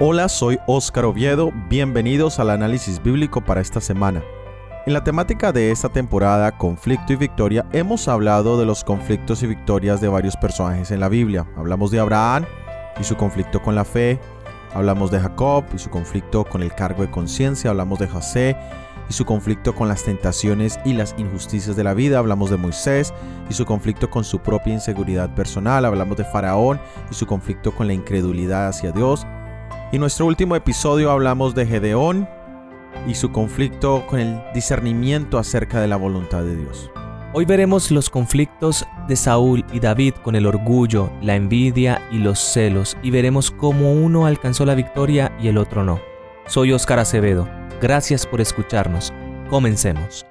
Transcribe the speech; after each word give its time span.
Hola, 0.00 0.28
soy 0.28 0.58
Óscar 0.66 1.04
Oviedo, 1.04 1.52
bienvenidos 1.68 2.40
al 2.40 2.50
análisis 2.50 3.00
bíblico 3.00 3.40
para 3.40 3.60
esta 3.60 3.80
semana. 3.80 4.24
En 4.86 4.92
la 4.92 5.04
temática 5.04 5.52
de 5.52 5.70
esta 5.70 5.88
temporada, 5.88 6.58
Conflicto 6.58 7.12
y 7.12 7.16
Victoria, 7.16 7.64
hemos 7.72 8.08
hablado 8.08 8.58
de 8.58 8.66
los 8.66 8.82
conflictos 8.82 9.44
y 9.44 9.46
victorias 9.46 10.00
de 10.00 10.08
varios 10.08 10.36
personajes 10.36 10.90
en 10.90 10.98
la 10.98 11.08
Biblia. 11.08 11.46
Hablamos 11.56 11.92
de 11.92 12.00
Abraham 12.00 12.44
y 13.00 13.04
su 13.04 13.16
conflicto 13.16 13.62
con 13.62 13.76
la 13.76 13.84
fe, 13.84 14.18
hablamos 14.74 15.12
de 15.12 15.20
Jacob 15.20 15.64
y 15.72 15.78
su 15.78 15.90
conflicto 15.90 16.42
con 16.42 16.64
el 16.64 16.74
cargo 16.74 17.02
de 17.02 17.10
conciencia, 17.12 17.70
hablamos 17.70 18.00
de 18.00 18.08
José 18.08 18.56
y 19.08 19.12
su 19.12 19.24
conflicto 19.24 19.76
con 19.76 19.86
las 19.86 20.02
tentaciones 20.02 20.80
y 20.84 20.94
las 20.94 21.14
injusticias 21.18 21.76
de 21.76 21.84
la 21.84 21.94
vida, 21.94 22.18
hablamos 22.18 22.50
de 22.50 22.56
Moisés 22.56 23.14
y 23.48 23.54
su 23.54 23.64
conflicto 23.64 24.10
con 24.10 24.24
su 24.24 24.40
propia 24.40 24.74
inseguridad 24.74 25.32
personal, 25.36 25.84
hablamos 25.84 26.16
de 26.16 26.24
Faraón 26.24 26.80
y 27.12 27.14
su 27.14 27.26
conflicto 27.26 27.72
con 27.72 27.86
la 27.86 27.92
incredulidad 27.92 28.66
hacia 28.66 28.90
Dios, 28.90 29.24
y 29.94 29.96
en 29.96 30.00
nuestro 30.00 30.26
último 30.26 30.56
episodio 30.56 31.12
hablamos 31.12 31.54
de 31.54 31.66
Gedeón 31.66 32.28
y 33.06 33.14
su 33.14 33.30
conflicto 33.30 34.04
con 34.08 34.18
el 34.18 34.42
discernimiento 34.52 35.38
acerca 35.38 35.80
de 35.80 35.86
la 35.86 35.94
voluntad 35.94 36.42
de 36.42 36.56
Dios. 36.56 36.90
Hoy 37.32 37.44
veremos 37.44 37.92
los 37.92 38.10
conflictos 38.10 38.84
de 39.06 39.14
Saúl 39.14 39.64
y 39.72 39.78
David 39.78 40.14
con 40.14 40.34
el 40.34 40.46
orgullo, 40.46 41.12
la 41.22 41.36
envidia 41.36 42.02
y 42.10 42.18
los 42.18 42.40
celos 42.40 42.96
y 43.04 43.12
veremos 43.12 43.52
cómo 43.52 43.92
uno 43.92 44.26
alcanzó 44.26 44.66
la 44.66 44.74
victoria 44.74 45.30
y 45.40 45.46
el 45.46 45.58
otro 45.58 45.84
no. 45.84 46.00
Soy 46.48 46.72
Óscar 46.72 46.98
Acevedo. 46.98 47.48
Gracias 47.80 48.26
por 48.26 48.40
escucharnos. 48.40 49.12
Comencemos. 49.48 50.26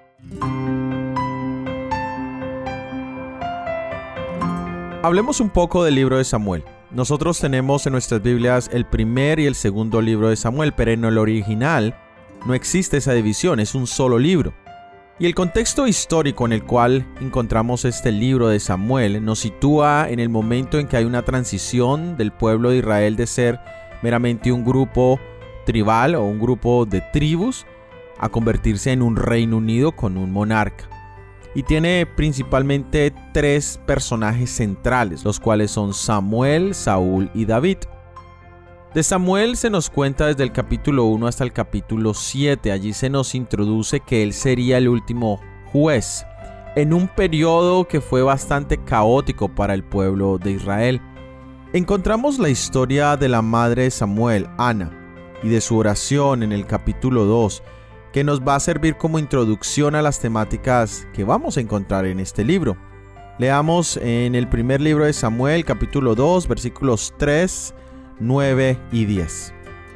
Hablemos 5.01 5.39
un 5.39 5.49
poco 5.49 5.85
del 5.85 5.95
libro 5.95 6.17
de 6.17 6.25
Samuel. 6.25 6.65
Nosotros 6.93 7.39
tenemos 7.39 7.87
en 7.87 7.93
nuestras 7.93 8.21
Biblias 8.21 8.69
el 8.71 8.85
primer 8.85 9.39
y 9.39 9.47
el 9.47 9.55
segundo 9.55 9.99
libro 9.99 10.29
de 10.29 10.35
Samuel, 10.35 10.73
pero 10.73 10.91
en 10.91 11.03
el 11.03 11.17
original 11.17 11.97
no 12.45 12.53
existe 12.53 12.97
esa 12.97 13.13
división, 13.13 13.59
es 13.59 13.73
un 13.73 13.87
solo 13.87 14.19
libro. 14.19 14.53
Y 15.17 15.25
el 15.25 15.33
contexto 15.33 15.87
histórico 15.87 16.45
en 16.45 16.53
el 16.53 16.63
cual 16.63 17.07
encontramos 17.19 17.83
este 17.85 18.11
libro 18.11 18.47
de 18.47 18.59
Samuel 18.59 19.25
nos 19.25 19.39
sitúa 19.39 20.07
en 20.07 20.19
el 20.19 20.29
momento 20.29 20.77
en 20.77 20.87
que 20.87 20.97
hay 20.97 21.05
una 21.05 21.23
transición 21.23 22.15
del 22.15 22.31
pueblo 22.31 22.69
de 22.69 22.77
Israel 22.77 23.15
de 23.15 23.25
ser 23.25 23.59
meramente 24.03 24.51
un 24.51 24.63
grupo 24.63 25.19
tribal 25.65 26.13
o 26.13 26.23
un 26.23 26.39
grupo 26.39 26.85
de 26.85 27.01
tribus 27.11 27.65
a 28.19 28.29
convertirse 28.29 28.91
en 28.91 29.01
un 29.01 29.15
reino 29.15 29.57
unido 29.57 29.93
con 29.93 30.15
un 30.15 30.31
monarca 30.31 30.92
y 31.55 31.63
tiene 31.63 32.05
principalmente 32.05 33.13
tres 33.33 33.79
personajes 33.85 34.49
centrales, 34.49 35.23
los 35.23 35.39
cuales 35.39 35.71
son 35.71 35.93
Samuel, 35.93 36.73
Saúl 36.73 37.29
y 37.33 37.45
David. 37.45 37.77
De 38.93 39.01
Samuel 39.01 39.57
se 39.57 39.69
nos 39.69 39.89
cuenta 39.89 40.27
desde 40.27 40.43
el 40.43 40.51
capítulo 40.51 41.05
1 41.05 41.27
hasta 41.27 41.43
el 41.43 41.51
capítulo 41.51 42.13
7, 42.13 42.71
allí 42.71 42.93
se 42.93 43.09
nos 43.09 43.33
introduce 43.33 43.99
que 43.99 44.21
él 44.21 44.33
sería 44.33 44.77
el 44.77 44.87
último 44.87 45.41
juez, 45.71 46.25
en 46.75 46.93
un 46.93 47.07
periodo 47.07 47.87
que 47.87 48.01
fue 48.01 48.21
bastante 48.21 48.77
caótico 48.77 49.49
para 49.49 49.73
el 49.73 49.83
pueblo 49.83 50.37
de 50.37 50.51
Israel. 50.51 51.01
Encontramos 51.73 52.37
la 52.37 52.49
historia 52.49 53.17
de 53.17 53.29
la 53.29 53.41
madre 53.41 53.83
de 53.83 53.91
Samuel, 53.91 54.47
Ana, 54.59 54.91
y 55.41 55.49
de 55.49 55.59
su 55.59 55.75
oración 55.77 56.43
en 56.43 56.51
el 56.51 56.67
capítulo 56.67 57.25
2, 57.25 57.63
que 58.13 58.23
nos 58.23 58.41
va 58.41 58.55
a 58.55 58.59
servir 58.59 58.95
como 58.95 59.17
introducción 59.17 59.95
a 59.95 60.03
las 60.03 60.19
temáticas 60.19 61.07
que 61.13 61.23
vamos 61.23 61.57
a 61.57 61.61
encontrar 61.61 62.05
en 62.05 62.19
este 62.19 62.45
libro. 62.45 62.77
Leamos 63.39 63.97
en 63.97 64.35
el 64.35 64.47
primer 64.47 64.79
libro 64.79 65.05
de 65.05 65.13
Samuel, 65.13 65.65
capítulo 65.65 66.13
2, 66.13 66.47
versículos 66.47 67.11
3, 67.17 67.73
9 68.19 68.77
y 68.91 69.05
10. 69.05 69.53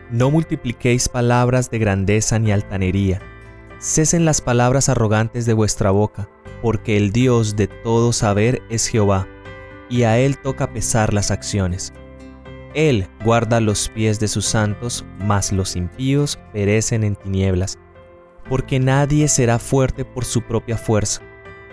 No 0.10 0.32
multipliquéis 0.32 1.08
palabras 1.08 1.70
de 1.70 1.78
grandeza 1.78 2.40
ni 2.40 2.52
altanería. 2.52 3.22
Cesen 3.78 4.26
las 4.26 4.42
palabras 4.42 4.90
arrogantes 4.90 5.46
de 5.46 5.54
vuestra 5.54 5.92
boca, 5.92 6.28
porque 6.64 6.98
el 6.98 7.12
Dios 7.12 7.56
de 7.56 7.68
todo 7.68 8.14
saber 8.14 8.64
es 8.72 8.88
Jehová, 8.88 9.28
y 9.92 10.04
a 10.04 10.18
Él 10.18 10.40
toca 10.40 10.74
pesar 10.74 11.14
las 11.14 11.30
acciones. 11.30 11.94
Él 12.74 13.08
guarda 13.24 13.62
los 13.62 13.90
pies 13.90 14.20
de 14.20 14.28
sus 14.28 14.46
santos, 14.46 15.06
mas 15.20 15.52
los 15.52 15.76
impíos 15.76 16.40
perecen 16.52 17.04
en 17.04 17.16
tinieblas 17.16 17.78
porque 18.50 18.80
nadie 18.80 19.28
será 19.28 19.60
fuerte 19.60 20.06
por 20.06 20.26
su 20.26 20.42
propia 20.42 20.78
fuerza. 20.78 21.22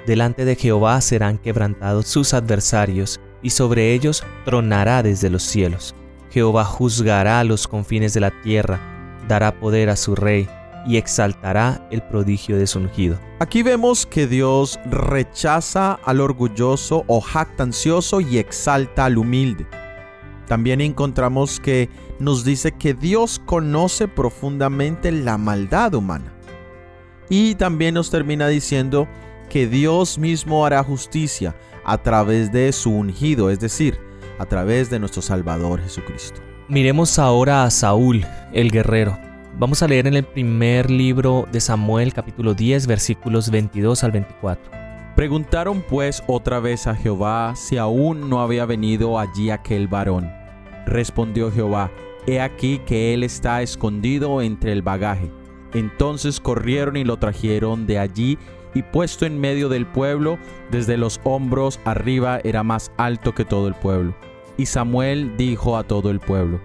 Delante 0.06 0.44
de 0.44 0.56
Jehová 0.56 1.00
serán 1.00 1.38
quebrantados 1.38 2.06
sus 2.06 2.34
adversarios, 2.34 3.20
y 3.42 3.50
sobre 3.50 3.92
ellos 3.92 4.24
tronará 4.44 5.02
desde 5.02 5.30
los 5.30 5.42
cielos. 5.42 5.94
Jehová 6.30 6.64
juzgará 6.64 7.44
los 7.44 7.68
confines 7.68 8.14
de 8.14 8.20
la 8.20 8.32
tierra, 8.42 8.80
dará 9.28 9.58
poder 9.60 9.90
a 9.90 9.96
su 9.96 10.14
rey, 10.14 10.48
y 10.86 10.96
exaltará 10.96 11.86
el 11.90 12.02
prodigio 12.02 12.58
de 12.58 12.66
su 12.66 12.78
ungido. 12.78 13.18
Aquí 13.38 13.62
vemos 13.62 14.06
que 14.06 14.26
Dios 14.26 14.78
rechaza 14.86 15.94
al 16.04 16.20
orgulloso 16.20 17.04
o 17.06 17.20
jactancioso 17.20 18.20
y 18.20 18.38
exalta 18.38 19.06
al 19.06 19.18
humilde. 19.18 19.66
También 20.46 20.80
encontramos 20.80 21.58
que 21.58 21.88
nos 22.18 22.44
dice 22.44 22.72
que 22.72 22.94
Dios 22.94 23.40
conoce 23.44 24.08
profundamente 24.08 25.10
la 25.10 25.38
maldad 25.38 25.94
humana. 25.94 26.34
Y 27.28 27.54
también 27.54 27.94
nos 27.94 28.10
termina 28.10 28.48
diciendo 28.48 29.08
que 29.48 29.66
Dios 29.66 30.18
mismo 30.18 30.66
hará 30.66 30.82
justicia 30.82 31.54
a 31.84 31.98
través 31.98 32.52
de 32.52 32.72
su 32.72 32.90
ungido, 32.90 33.50
es 33.50 33.60
decir, 33.60 33.98
a 34.38 34.46
través 34.46 34.90
de 34.90 34.98
nuestro 34.98 35.22
Salvador 35.22 35.80
Jesucristo. 35.80 36.40
Miremos 36.68 37.18
ahora 37.18 37.64
a 37.64 37.70
Saúl, 37.70 38.26
el 38.52 38.70
guerrero. 38.70 39.18
Vamos 39.58 39.82
a 39.82 39.88
leer 39.88 40.06
en 40.06 40.14
el 40.14 40.24
primer 40.24 40.90
libro 40.90 41.46
de 41.52 41.60
Samuel 41.60 42.12
capítulo 42.12 42.54
10 42.54 42.86
versículos 42.86 43.50
22 43.50 44.02
al 44.02 44.10
24. 44.10 44.70
Preguntaron 45.14 45.84
pues 45.88 46.24
otra 46.26 46.58
vez 46.58 46.88
a 46.88 46.96
Jehová 46.96 47.54
si 47.54 47.76
aún 47.76 48.28
no 48.28 48.40
había 48.40 48.66
venido 48.66 49.18
allí 49.18 49.50
aquel 49.50 49.86
varón. 49.86 50.32
Respondió 50.86 51.52
Jehová, 51.52 51.92
He 52.26 52.40
aquí 52.40 52.80
que 52.80 53.14
él 53.14 53.22
está 53.22 53.62
escondido 53.62 54.42
entre 54.42 54.72
el 54.72 54.82
bagaje. 54.82 55.30
Entonces 55.74 56.40
corrieron 56.40 56.96
y 56.96 57.04
lo 57.04 57.18
trajeron 57.18 57.86
de 57.86 57.98
allí 57.98 58.38
y 58.74 58.82
puesto 58.82 59.24
en 59.26 59.40
medio 59.40 59.68
del 59.68 59.86
pueblo, 59.86 60.38
desde 60.70 60.96
los 60.96 61.20
hombros 61.24 61.80
arriba 61.84 62.40
era 62.42 62.62
más 62.62 62.90
alto 62.96 63.34
que 63.34 63.44
todo 63.44 63.68
el 63.68 63.74
pueblo. 63.74 64.14
Y 64.56 64.66
Samuel 64.66 65.36
dijo 65.36 65.76
a 65.76 65.84
todo 65.84 66.10
el 66.10 66.20
pueblo, 66.20 66.60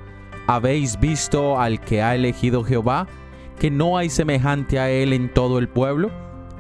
¿habéis 0.47 1.00
visto 1.00 1.59
al 1.59 1.80
que 1.80 2.02
ha 2.02 2.16
elegido 2.16 2.64
Jehová? 2.64 3.08
¿Que 3.59 3.70
no 3.70 3.97
hay 3.97 4.09
semejante 4.09 4.80
a 4.80 4.90
él 4.90 5.14
en 5.14 5.31
todo 5.34 5.59
el 5.59 5.68
pueblo? 5.68 6.12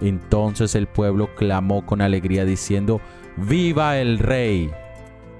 Entonces 0.01 0.75
el 0.75 0.87
pueblo 0.87 1.33
clamó 1.35 1.85
con 1.85 2.01
alegría 2.01 2.45
diciendo, 2.45 3.01
¡Viva 3.37 3.97
el 3.97 4.19
rey! 4.19 4.69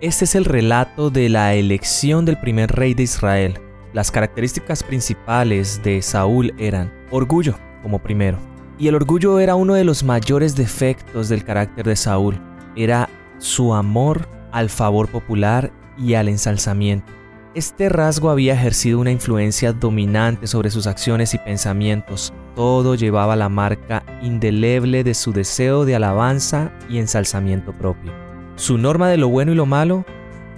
Este 0.02 0.26
es 0.26 0.36
el 0.36 0.46
relato 0.46 1.10
de 1.10 1.30
la 1.30 1.54
elección 1.56 2.26
del 2.26 2.40
primer 2.40 2.72
rey 2.72 2.94
de 2.94 3.04
Israel. 3.04 3.60
Las 3.94 4.12
características 4.12 4.84
principales 4.84 5.82
de 5.84 6.02
Saúl 6.02 6.54
eran 6.58 6.94
orgullo 7.10 7.56
como 7.82 8.00
primero. 8.00 8.38
Y 8.78 8.88
el 8.88 8.96
orgullo 8.96 9.40
era 9.40 9.56
uno 9.56 9.74
de 9.74 9.84
los 9.84 10.04
mayores 10.04 10.56
defectos 10.56 11.28
del 11.28 11.44
carácter 11.44 11.86
de 11.86 11.96
Saúl. 11.96 12.40
Era 12.76 13.10
su 13.40 13.74
amor 13.74 14.28
al 14.52 14.70
favor 14.70 15.10
popular 15.10 15.72
y 15.98 16.14
al 16.14 16.30
ensalzamiento. 16.30 17.12
Este 17.56 17.90
rasgo 17.90 18.30
había 18.30 18.54
ejercido 18.54 19.00
una 19.00 19.12
influencia 19.12 19.74
dominante 19.74 20.46
sobre 20.46 20.70
sus 20.70 20.86
acciones 20.86 21.34
y 21.34 21.40
pensamientos. 21.40 22.32
Todo 22.56 22.94
llevaba 22.94 23.36
la 23.36 23.50
marca 23.50 24.04
indeleble 24.22 25.04
de 25.04 25.16
su 25.16 25.34
deseo 25.34 25.84
de 25.84 25.96
alabanza 25.96 26.72
y 26.88 27.00
ensalzamiento 27.00 27.74
propio. 27.74 28.14
Su 28.56 28.78
norma 28.78 29.10
de 29.10 29.18
lo 29.18 29.30
bueno 29.30 29.52
y 29.52 29.56
lo 29.56 29.66
malo 29.66 30.06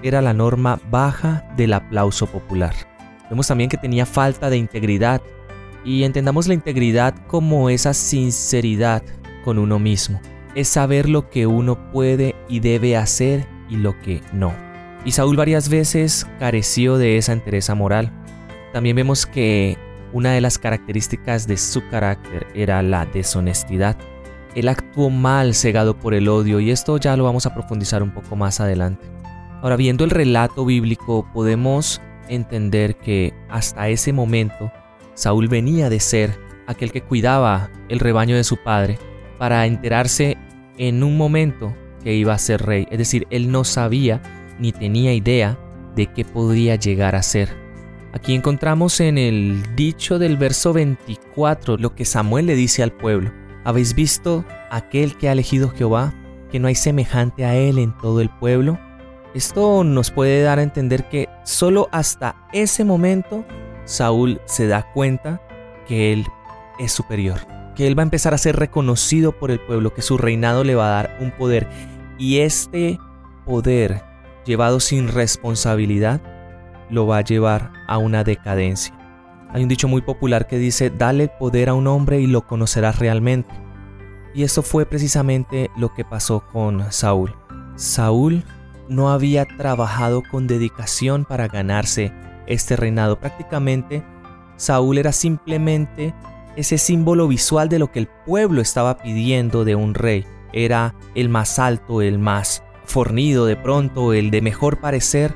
era 0.04 0.22
la 0.22 0.34
norma 0.34 0.80
baja 0.90 1.46
del 1.56 1.74
aplauso 1.74 2.28
popular. 2.28 2.91
Vemos 3.32 3.48
también 3.48 3.70
que 3.70 3.78
tenía 3.78 4.06
falta 4.06 4.50
de 4.50 4.58
integridad 4.58 5.22
y 5.86 6.04
entendamos 6.04 6.50
la 6.50 6.54
integridad 6.54 7.16
como 7.28 7.70
esa 7.70 7.94
sinceridad 7.94 9.04
con 9.46 9.58
uno 9.58 9.80
mismo. 9.80 10.20
Es 10.54 10.68
saber 10.68 11.08
lo 11.08 11.30
que 11.30 11.48
uno 11.48 11.92
puede 11.92 12.36
y 12.50 12.60
debe 12.60 12.98
hacer 12.98 13.48
y 13.70 13.78
lo 13.78 13.98
que 14.02 14.22
no. 14.34 14.54
Y 15.06 15.14
Saúl 15.14 15.38
varias 15.38 15.70
veces 15.70 16.28
careció 16.40 16.98
de 16.98 17.18
esa 17.18 17.32
entereza 17.32 17.74
moral. 17.74 18.12
También 18.74 18.98
vemos 18.98 19.26
que 19.26 19.78
una 20.12 20.34
de 20.34 20.42
las 20.42 20.60
características 20.60 21.48
de 21.48 21.56
su 21.56 21.88
carácter 21.88 22.48
era 22.54 22.84
la 22.84 23.06
deshonestidad. 23.06 23.96
Él 24.56 24.68
actuó 24.68 25.10
mal 25.10 25.56
cegado 25.56 25.98
por 25.98 26.14
el 26.14 26.28
odio 26.28 26.60
y 26.60 26.70
esto 26.70 26.98
ya 26.98 27.16
lo 27.16 27.24
vamos 27.24 27.46
a 27.46 27.54
profundizar 27.54 28.04
un 28.04 28.14
poco 28.14 28.36
más 28.36 28.60
adelante. 28.60 29.08
Ahora, 29.62 29.78
viendo 29.78 30.04
el 30.04 30.10
relato 30.10 30.66
bíblico, 30.66 31.26
podemos 31.34 32.02
entender 32.32 32.96
que 32.96 33.34
hasta 33.50 33.90
ese 33.90 34.14
momento 34.14 34.72
Saúl 35.14 35.48
venía 35.48 35.90
de 35.90 36.00
ser 36.00 36.40
aquel 36.68 36.92
que 36.92 37.02
cuidaba 37.02 37.70
el 37.90 38.00
rebaño 38.00 38.36
de 38.36 38.44
su 38.44 38.58
padre 38.58 38.98
para 39.38 39.66
enterarse 39.66 40.38
en 40.78 41.04
un 41.04 41.18
momento 41.18 41.76
que 42.04 42.14
iba 42.14 42.34
a 42.34 42.40
ser 42.40 42.62
rey. 42.62 42.88
Es 42.90 42.98
decir, 42.98 43.28
él 43.30 43.52
no 43.52 43.64
sabía 43.64 44.22
ni 44.60 44.72
tenía 44.72 45.14
idea 45.14 45.60
de 45.96 46.08
qué 46.08 46.26
podría 46.26 46.76
llegar 46.76 47.16
a 47.16 47.24
ser. 47.24 47.50
Aquí 48.14 48.34
encontramos 48.34 49.00
en 49.00 49.18
el 49.18 49.76
dicho 49.76 50.20
del 50.20 50.38
verso 50.38 50.74
24 50.74 51.78
lo 51.78 51.96
que 51.96 52.06
Samuel 52.06 52.48
le 52.48 52.56
dice 52.56 52.84
al 52.84 52.92
pueblo. 52.92 53.32
¿Habéis 53.64 53.96
visto 53.96 54.44
aquel 54.70 55.18
que 55.18 55.30
ha 55.30 55.34
elegido 55.34 55.70
Jehová, 55.70 56.14
que 56.52 56.60
no 56.60 56.68
hay 56.68 56.76
semejante 56.76 57.46
a 57.46 57.56
él 57.56 57.78
en 57.78 57.96
todo 57.98 58.22
el 58.22 58.30
pueblo? 58.30 58.80
Esto 59.34 59.84
nos 59.86 60.12
puede 60.12 60.42
dar 60.44 60.60
a 60.60 60.64
entender 60.64 61.08
que 61.08 61.30
solo 61.44 61.88
hasta 61.92 62.36
ese 62.52 62.84
momento 62.84 63.46
Saúl 63.86 64.42
se 64.46 64.68
da 64.68 64.92
cuenta 64.92 65.42
que 65.88 66.12
él 66.12 66.28
es 66.80 66.92
superior, 66.92 67.40
que 67.76 67.88
él 67.88 67.98
va 67.98 68.04
a 68.04 68.04
empezar 68.04 68.34
a 68.34 68.38
ser 68.38 68.58
reconocido 68.58 69.32
por 69.32 69.52
el 69.52 69.60
pueblo, 69.60 69.94
que 69.94 70.02
su 70.02 70.18
reinado 70.18 70.64
le 70.64 70.76
va 70.76 70.88
a 70.88 71.04
dar 71.04 71.18
un 71.22 71.32
poder. 71.32 71.70
Y 72.18 72.40
este 72.40 73.00
poder, 73.46 74.04
llevado 74.46 74.80
sin 74.82 75.08
responsabilidad, 75.08 76.22
lo 76.90 77.08
va 77.08 77.20
a 77.20 77.24
llevar 77.24 77.72
a 77.88 77.98
una 77.98 78.26
decadencia. 78.26 78.94
Hay 79.54 79.64
un 79.64 79.70
dicho 79.70 79.88
muy 79.88 80.02
popular 80.02 80.48
que 80.48 80.58
dice, 80.58 80.90
dale 80.90 81.30
poder 81.30 81.70
a 81.70 81.74
un 81.74 81.88
hombre 81.88 82.20
y 82.20 82.28
lo 82.28 82.46
conocerás 82.48 83.00
realmente. 83.00 83.54
Y 84.34 84.44
esto 84.44 84.62
fue 84.62 84.86
precisamente 84.86 85.70
lo 85.78 85.94
que 85.94 86.06
pasó 86.06 86.46
con 86.52 86.92
Saúl. 86.92 87.36
Saúl 87.76 88.44
no 88.92 89.10
había 89.10 89.46
trabajado 89.46 90.22
con 90.22 90.48
dedicación 90.48 91.24
para 91.24 91.48
ganarse 91.48 92.12
este 92.46 92.76
reinado. 92.76 93.20
Prácticamente 93.20 94.04
Saúl 94.58 94.98
era 94.98 95.14
simplemente 95.14 96.14
ese 96.58 96.78
símbolo 96.78 97.30
visual 97.30 97.70
de 97.70 97.80
lo 97.80 97.90
que 97.90 98.00
el 98.00 98.10
pueblo 98.26 98.62
estaba 98.62 98.98
pidiendo 98.98 99.64
de 99.64 99.76
un 99.76 99.94
rey. 99.94 100.26
Era 100.52 100.94
el 101.16 101.30
más 101.30 101.58
alto, 101.58 102.02
el 102.02 102.20
más 102.20 102.64
fornido 102.84 103.46
de 103.46 103.56
pronto, 103.56 104.12
el 104.12 104.30
de 104.30 104.42
mejor 104.42 104.82
parecer, 104.82 105.34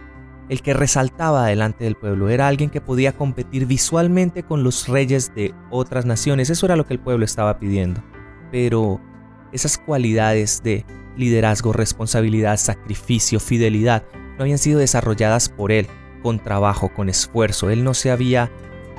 el 0.49 0.61
que 0.61 0.73
resaltaba 0.73 1.45
delante 1.45 1.85
del 1.85 1.95
pueblo. 1.95 2.27
Era 2.27 2.49
alguien 2.49 2.69
que 2.69 2.81
podía 2.81 3.13
competir 3.13 3.67
visualmente 3.67 4.43
con 4.43 4.65
los 4.65 4.89
reyes 4.89 5.33
de 5.33 5.55
otras 5.71 6.05
naciones. 6.05 6.49
Eso 6.49 6.65
era 6.65 6.75
lo 6.75 6.85
que 6.85 6.95
el 6.95 6.99
pueblo 6.99 7.23
estaba 7.23 7.57
pidiendo. 7.57 8.03
Pero 8.51 8.99
esas 9.53 9.77
cualidades 9.77 10.61
de 10.61 10.85
liderazgo, 11.17 11.73
responsabilidad, 11.73 12.57
sacrificio, 12.57 13.39
fidelidad, 13.39 14.03
no 14.37 14.43
habían 14.43 14.57
sido 14.57 14.79
desarrolladas 14.79 15.49
por 15.49 15.71
él 15.71 15.87
con 16.21 16.39
trabajo, 16.39 16.89
con 16.93 17.09
esfuerzo. 17.09 17.69
Él 17.69 17.83
no 17.83 17.93
se 17.93 18.11
había 18.11 18.51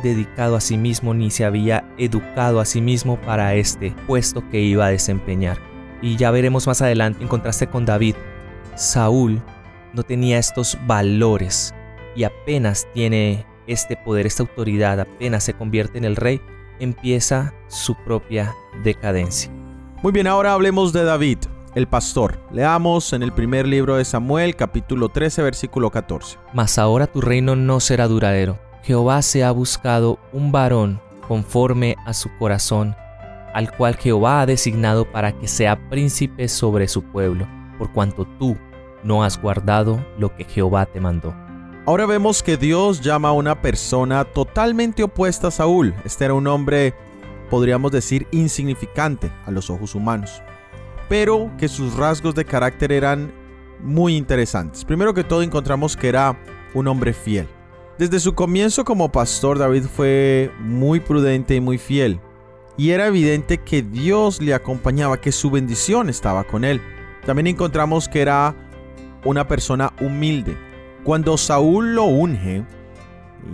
dedicado 0.03 0.57
a 0.57 0.61
sí 0.61 0.77
mismo 0.79 1.15
ni 1.15 1.31
se 1.31 1.45
había 1.45 1.85
educado 1.99 2.61
a 2.61 2.65
sí 2.65 2.81
mismo 2.81 3.21
para 3.21 3.55
este 3.55 3.95
puesto 4.07 4.49
que 4.51 4.61
iba 4.61 4.87
a 4.87 4.91
desempeñar. 4.91 5.59
Y 6.03 6.17
ya 6.17 6.31
veremos 6.31 6.67
más 6.67 6.83
adelante 6.83 7.23
en 7.23 7.29
contraste 7.29 7.67
con 7.67 7.85
David. 7.85 8.15
Saúl 8.75 9.43
no 9.93 10.03
tenía 10.03 10.39
estos 10.39 10.79
valores 10.87 11.75
y 12.15 12.25
apenas 12.25 12.87
tiene 12.93 13.47
este 13.67 13.97
poder, 13.97 14.27
esta 14.27 14.43
autoridad, 14.43 15.01
apenas 15.01 15.45
se 15.45 15.55
convierte 15.55 15.99
en 15.99 16.05
el 16.05 16.17
rey, 16.17 16.41
empieza 16.79 17.55
su 17.69 17.95
propia 18.05 18.55
decadencia. 18.85 19.51
Muy 20.03 20.12
bien, 20.12 20.27
ahora 20.27 20.53
hablemos 20.53 20.93
de 20.93 21.05
David, 21.05 21.39
el 21.76 21.87
pastor. 21.87 22.40
Leamos 22.50 23.12
en 23.12 23.23
el 23.23 23.32
primer 23.32 23.69
libro 23.69 23.96
de 23.96 24.05
Samuel, 24.06 24.56
capítulo 24.56 25.11
13, 25.11 25.43
versículo 25.43 25.90
14. 25.90 26.38
Mas 26.55 26.78
ahora 26.78 27.06
tu 27.06 27.20
reino 27.20 27.55
no 27.55 27.81
será 27.81 28.08
duradero. 28.08 28.58
Jehová 28.82 29.20
se 29.20 29.44
ha 29.44 29.50
buscado 29.50 30.19
un 30.32 30.50
varón 30.50 31.00
conforme 31.28 31.96
a 32.06 32.14
su 32.14 32.31
corazón, 32.38 32.96
al 33.52 33.76
cual 33.76 33.96
Jehová 33.96 34.40
ha 34.40 34.46
designado 34.46 35.05
para 35.05 35.38
que 35.38 35.49
sea 35.49 35.90
príncipe 35.90 36.49
sobre 36.49 36.88
su 36.88 37.02
pueblo, 37.02 37.46
por 37.78 37.93
cuanto 37.93 38.25
tú 38.38 38.56
no 39.05 39.23
has 39.23 39.40
guardado 39.40 40.02
lo 40.19 40.34
que 40.34 40.44
Jehová 40.44 40.87
te 40.87 40.99
mandó. 40.99 41.34
Ahora 41.84 42.06
vemos 42.06 42.43
que 42.43 42.56
Dios 42.56 43.02
llama 43.02 43.28
a 43.28 43.32
una 43.32 43.61
persona 43.61 44.25
totalmente 44.25 45.02
opuesta 45.02 45.49
a 45.49 45.50
Saúl. 45.50 45.94
Este 46.05 46.25
era 46.25 46.32
un 46.32 46.46
hombre, 46.46 46.94
podríamos 47.50 47.93
decir, 47.93 48.26
insignificante 48.31 49.31
a 49.44 49.50
los 49.50 49.69
ojos 49.69 49.94
humanos, 49.94 50.43
pero 51.08 51.50
que 51.58 51.69
sus 51.69 51.97
rasgos 51.97 52.35
de 52.35 52.44
carácter 52.44 52.93
eran 52.93 53.32
muy 53.81 54.17
interesantes. 54.17 54.85
Primero 54.85 55.14
que 55.14 55.25
todo 55.25 55.43
encontramos 55.43 55.97
que 55.97 56.08
era 56.08 56.38
un 56.75 56.88
hombre 56.88 57.12
fiel. 57.12 57.47
Desde 57.99 58.20
su 58.20 58.35
comienzo 58.35 58.85
como 58.85 59.11
pastor, 59.11 59.58
David 59.58 59.85
fue 59.85 60.50
muy 60.61 61.00
prudente 61.00 61.55
y 61.55 61.61
muy 61.61 61.79
fiel. 61.79 62.20
Y 62.76 62.91
era 62.91 63.06
evidente 63.06 63.58
que 63.58 63.82
Dios 63.82 64.43
le 64.43 64.53
acompañaba, 64.53 65.20
que 65.20 65.32
su 65.32 65.50
bendición 65.50 66.11
estaba 66.11 66.44
con 66.44 66.64
él. 66.64 66.82
También 67.25 67.47
encontramos 67.47 68.09
que 68.09 68.20
era 68.20 68.55
una 69.25 69.49
persona 69.49 69.93
humilde. 70.00 70.59
Cuando 71.05 71.38
Saúl 71.38 71.94
lo 71.94 72.05
unge 72.05 72.64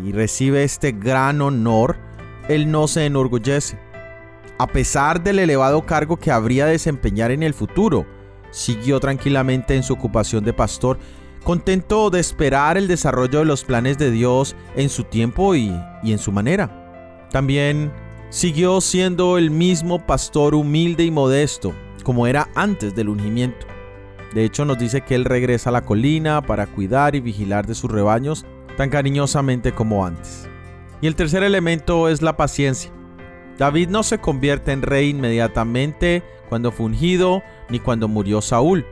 y 0.05 0.13
recibe 0.13 0.65
este 0.65 0.93
gran 0.93 1.41
honor, 1.41 1.97
él 2.49 2.71
no 2.71 2.89
se 2.89 3.07
enorgullece. 3.07 3.79
A 4.59 4.67
pesar 4.67 5.23
del 5.23 5.39
elevado 5.39 5.85
cargo 5.87 6.17
que 6.17 6.31
habría 6.31 6.67
de 6.67 6.73
desempeñar 6.73 7.31
en 7.31 7.43
el 7.43 7.55
futuro, 7.55 8.07
siguió 8.51 9.01
tranquilamente 9.01 9.75
en 9.75 9.83
su 9.83 9.95
ocupación 9.95 10.45
de 10.45 10.53
pastor, 10.53 10.99
contento 11.43 12.11
de 12.11 12.21
esperar 12.21 12.79
el 12.79 12.87
desarrollo 12.87 13.41
de 13.41 13.45
los 13.45 13.65
planes 13.65 13.99
de 13.99 14.11
Dios 14.11 14.55
en 14.77 14.89
su 14.89 15.05
tiempo 15.05 15.55
y, 15.55 15.75
y 16.03 16.13
en 16.13 16.19
su 16.19 16.31
manera. 16.31 17.29
También 17.31 17.93
siguió 18.31 18.81
siendo 18.81 19.39
el 19.39 19.51
mismo 19.51 20.07
pastor 20.07 20.55
humilde 20.55 21.05
y 21.05 21.11
modesto, 21.11 21.75
como 22.05 22.27
era 22.27 22.49
antes 22.55 22.95
del 22.95 23.09
ungimiento. 23.09 23.67
De 24.35 24.45
hecho, 24.45 24.65
nos 24.65 24.79
dice 24.79 25.03
que 25.03 25.15
él 25.15 25.25
regresa 25.25 25.71
a 25.71 25.73
la 25.73 25.83
colina 25.83 26.41
para 26.43 26.67
cuidar 26.67 27.15
y 27.15 27.21
vigilar 27.21 27.67
de 27.67 27.75
sus 27.75 27.91
rebaños 27.91 28.47
tan 28.77 28.89
cariñosamente 28.89 29.73
como 29.73 30.07
antes. 30.07 30.49
Y 31.01 31.07
el 31.07 31.17
tercer 31.17 31.43
elemento 31.43 32.09
es 32.09 32.23
la 32.23 32.37
paciencia. 32.37 32.91
David 33.63 33.91
no 33.91 34.03
se 34.03 34.19
convierte 34.19 34.73
en 34.73 34.83
rey 34.83 35.11
inmediatamente 35.11 36.25
cuando 36.49 36.73
fue 36.73 36.87
ungido 36.87 37.45
ni 37.69 37.79
cuando 37.79 38.09
murió 38.09 38.43
Saúl. 38.43 38.85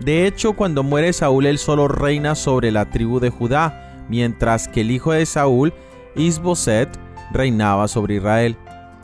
De 0.00 0.26
hecho, 0.26 0.54
cuando 0.54 0.82
muere 0.82 1.12
Saúl, 1.12 1.46
él 1.46 1.58
solo 1.58 1.86
reina 1.86 2.34
sobre 2.34 2.72
la 2.72 2.90
tribu 2.90 3.20
de 3.20 3.30
Judá, 3.30 4.04
mientras 4.08 4.66
que 4.66 4.80
el 4.80 4.90
hijo 4.90 5.12
de 5.12 5.24
Saúl, 5.26 5.72
Isboset, 6.16 6.88
reinaba 7.32 7.86
sobre 7.86 8.16
Israel. 8.16 8.56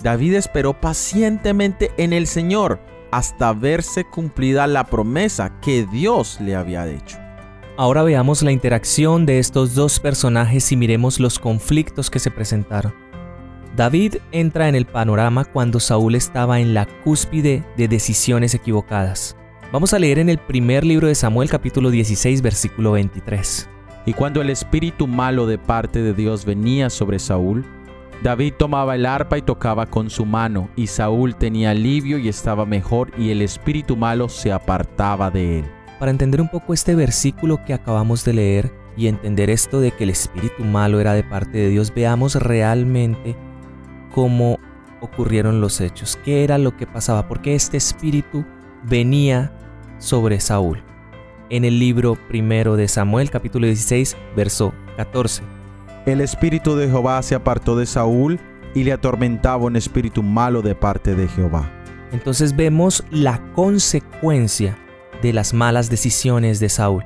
David 0.03 0.35
esperó 0.35 0.81
pacientemente 0.81 1.93
en 1.99 2.12
el 2.12 2.26
Señor 2.26 2.81
hasta 3.12 3.52
verse 3.52 4.02
cumplida 4.02 4.67
la 4.67 4.87
promesa 4.87 5.52
que 5.61 5.87
Dios 5.87 6.41
le 6.41 6.56
había 6.56 6.85
hecho. 6.88 7.17
Ahora 7.76 8.02
veamos 8.02 8.43
la 8.43 8.50
interacción 8.50 9.25
de 9.25 9.38
estos 9.38 9.76
dos 9.76 10.00
personajes 10.00 10.73
y 10.73 10.76
miremos 10.76 11.20
los 11.20 11.38
conflictos 11.38 12.11
que 12.11 12.19
se 12.19 12.33
presentaron. 12.33 13.05
David 13.76 14.14
entra 14.33 14.71
en 14.71 14.75
el 14.75 14.87
panorama 14.87 15.45
cuando 15.45 15.80
Saúl 15.80 16.14
estaba 16.14 16.61
en 16.61 16.73
la 16.73 16.87
cúspide 17.04 17.62
de 17.76 17.88
decisiones 17.88 18.54
equivocadas. 18.54 19.37
Vamos 19.71 19.92
a 19.92 19.99
leer 19.99 20.18
en 20.18 20.30
el 20.30 20.38
primer 20.38 20.83
libro 20.83 21.09
de 21.09 21.14
Samuel 21.14 21.50
capítulo 21.50 21.90
16 21.90 22.40
versículo 22.40 22.92
23. 22.92 23.68
Y 24.06 24.14
cuando 24.14 24.40
el 24.40 24.49
espíritu 24.49 25.06
malo 25.06 25.47
de 25.47 25.59
parte 25.59 26.00
de 26.00 26.14
Dios 26.14 26.47
venía 26.47 26.88
sobre 26.88 27.18
Saúl, 27.18 27.66
David 28.23 28.54
tomaba 28.59 28.95
el 28.95 29.04
arpa 29.04 29.37
y 29.37 29.42
tocaba 29.42 29.85
con 29.85 30.09
su 30.09 30.25
mano, 30.25 30.71
y 30.75 30.87
Saúl 30.87 31.37
tenía 31.37 31.73
alivio 31.73 32.16
y 32.16 32.30
estaba 32.30 32.64
mejor, 32.64 33.11
y 33.18 33.28
el 33.28 33.42
espíritu 33.42 33.95
malo 33.95 34.30
se 34.30 34.52
apartaba 34.52 35.30
de 35.30 35.59
él. 35.59 35.64
Para 35.99 36.11
entender 36.11 36.40
un 36.40 36.49
poco 36.49 36.73
este 36.73 36.95
versículo 36.95 37.62
que 37.66 37.75
acabamos 37.75 38.25
de 38.25 38.33
leer 38.33 38.73
y 38.97 39.09
entender 39.09 39.50
esto 39.50 39.80
de 39.80 39.90
que 39.90 40.04
el 40.04 40.11
espíritu 40.11 40.64
malo 40.64 40.99
era 40.99 41.12
de 41.12 41.25
parte 41.25 41.59
de 41.59 41.68
Dios, 41.68 41.92
veamos 41.95 42.37
realmente 42.37 43.37
cómo 44.16 44.58
ocurrieron 45.02 45.61
los 45.61 45.78
hechos, 45.82 46.18
qué 46.25 46.42
era 46.42 46.56
lo 46.56 46.75
que 46.75 46.87
pasaba, 46.87 47.28
porque 47.28 47.54
este 47.54 47.76
espíritu 47.76 48.46
venía 48.82 49.52
sobre 49.99 50.40
Saúl. 50.40 50.82
En 51.50 51.66
el 51.66 51.78
libro 51.78 52.16
primero 52.26 52.76
de 52.76 52.88
Samuel, 52.88 53.28
capítulo 53.28 53.66
16, 53.66 54.16
verso 54.35 54.73
14. 54.96 55.42
El 56.06 56.23
espíritu 56.23 56.76
de 56.76 56.88
Jehová 56.88 57.23
se 57.23 57.35
apartó 57.35 57.76
de 57.76 57.85
Saúl 57.85 58.40
y 58.75 58.85
le 58.85 58.94
atormentaba 58.94 59.66
un 59.66 59.76
espíritu 59.76 60.23
malo 60.23 60.62
de 60.62 60.75
parte 60.75 61.14
de 61.14 61.28
Jehová. 61.28 61.70
Entonces 62.11 62.56
vemos 62.56 63.04
la 63.11 63.42
consecuencia 63.52 64.78
de 65.20 65.35
las 65.35 65.52
malas 65.52 65.90
decisiones 65.90 66.58
de 66.58 66.70
Saúl. 66.70 67.04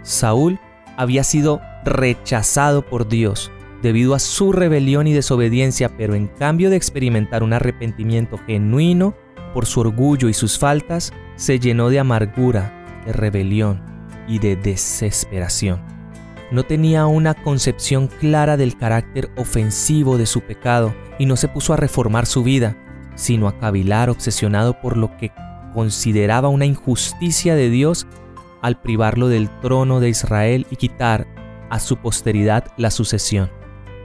Saúl 0.00 0.58
había 0.96 1.22
sido 1.22 1.60
rechazado 1.84 2.80
por 2.80 3.08
Dios 3.08 3.52
debido 3.82 4.14
a 4.14 4.18
su 4.18 4.52
rebelión 4.52 5.06
y 5.06 5.12
desobediencia, 5.12 5.96
pero 5.96 6.14
en 6.14 6.26
cambio 6.26 6.70
de 6.70 6.76
experimentar 6.76 7.42
un 7.42 7.52
arrepentimiento 7.52 8.38
genuino 8.46 9.14
por 9.54 9.66
su 9.66 9.80
orgullo 9.80 10.28
y 10.28 10.34
sus 10.34 10.58
faltas, 10.58 11.12
se 11.36 11.58
llenó 11.58 11.88
de 11.88 11.98
amargura, 11.98 13.02
de 13.06 13.12
rebelión 13.12 13.82
y 14.28 14.38
de 14.38 14.56
desesperación 14.56 16.00
no 16.50 16.64
tenía 16.64 17.06
una 17.06 17.34
concepción 17.34 18.08
clara 18.08 18.56
del 18.56 18.76
carácter 18.76 19.30
ofensivo 19.36 20.18
de 20.18 20.26
su 20.26 20.40
pecado 20.40 20.94
y 21.18 21.26
no 21.26 21.36
se 21.36 21.48
puso 21.48 21.72
a 21.72 21.76
reformar 21.76 22.26
su 22.26 22.42
vida, 22.42 22.76
sino 23.14 23.46
a 23.48 23.58
cavilar 23.58 24.10
obsesionado 24.10 24.80
por 24.80 24.96
lo 24.96 25.16
que 25.16 25.32
consideraba 25.74 26.48
una 26.48 26.66
injusticia 26.66 27.54
de 27.54 27.70
Dios 27.70 28.06
al 28.62 28.80
privarlo 28.80 29.28
del 29.28 29.48
trono 29.60 30.00
de 30.00 30.08
Israel 30.08 30.66
y 30.70 30.76
quitar 30.76 31.26
a 31.70 31.78
su 31.78 31.96
posteridad 31.96 32.64
la 32.76 32.90
sucesión. 32.90 33.59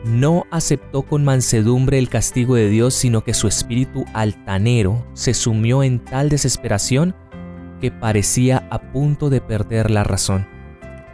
No 0.05 0.45
aceptó 0.51 1.01
con 1.01 1.25
mansedumbre 1.25 1.97
el 1.97 2.09
castigo 2.09 2.55
de 2.55 2.69
Dios, 2.69 2.93
sino 2.93 3.23
que 3.23 3.33
su 3.33 3.47
espíritu 3.47 4.05
altanero 4.13 5.03
se 5.13 5.33
sumió 5.33 5.81
en 5.81 5.99
tal 5.99 6.29
desesperación 6.29 7.15
que 7.81 7.91
parecía 7.91 8.67
a 8.69 8.91
punto 8.91 9.29
de 9.29 9.41
perder 9.41 9.89
la 9.89 10.03
razón. 10.03 10.47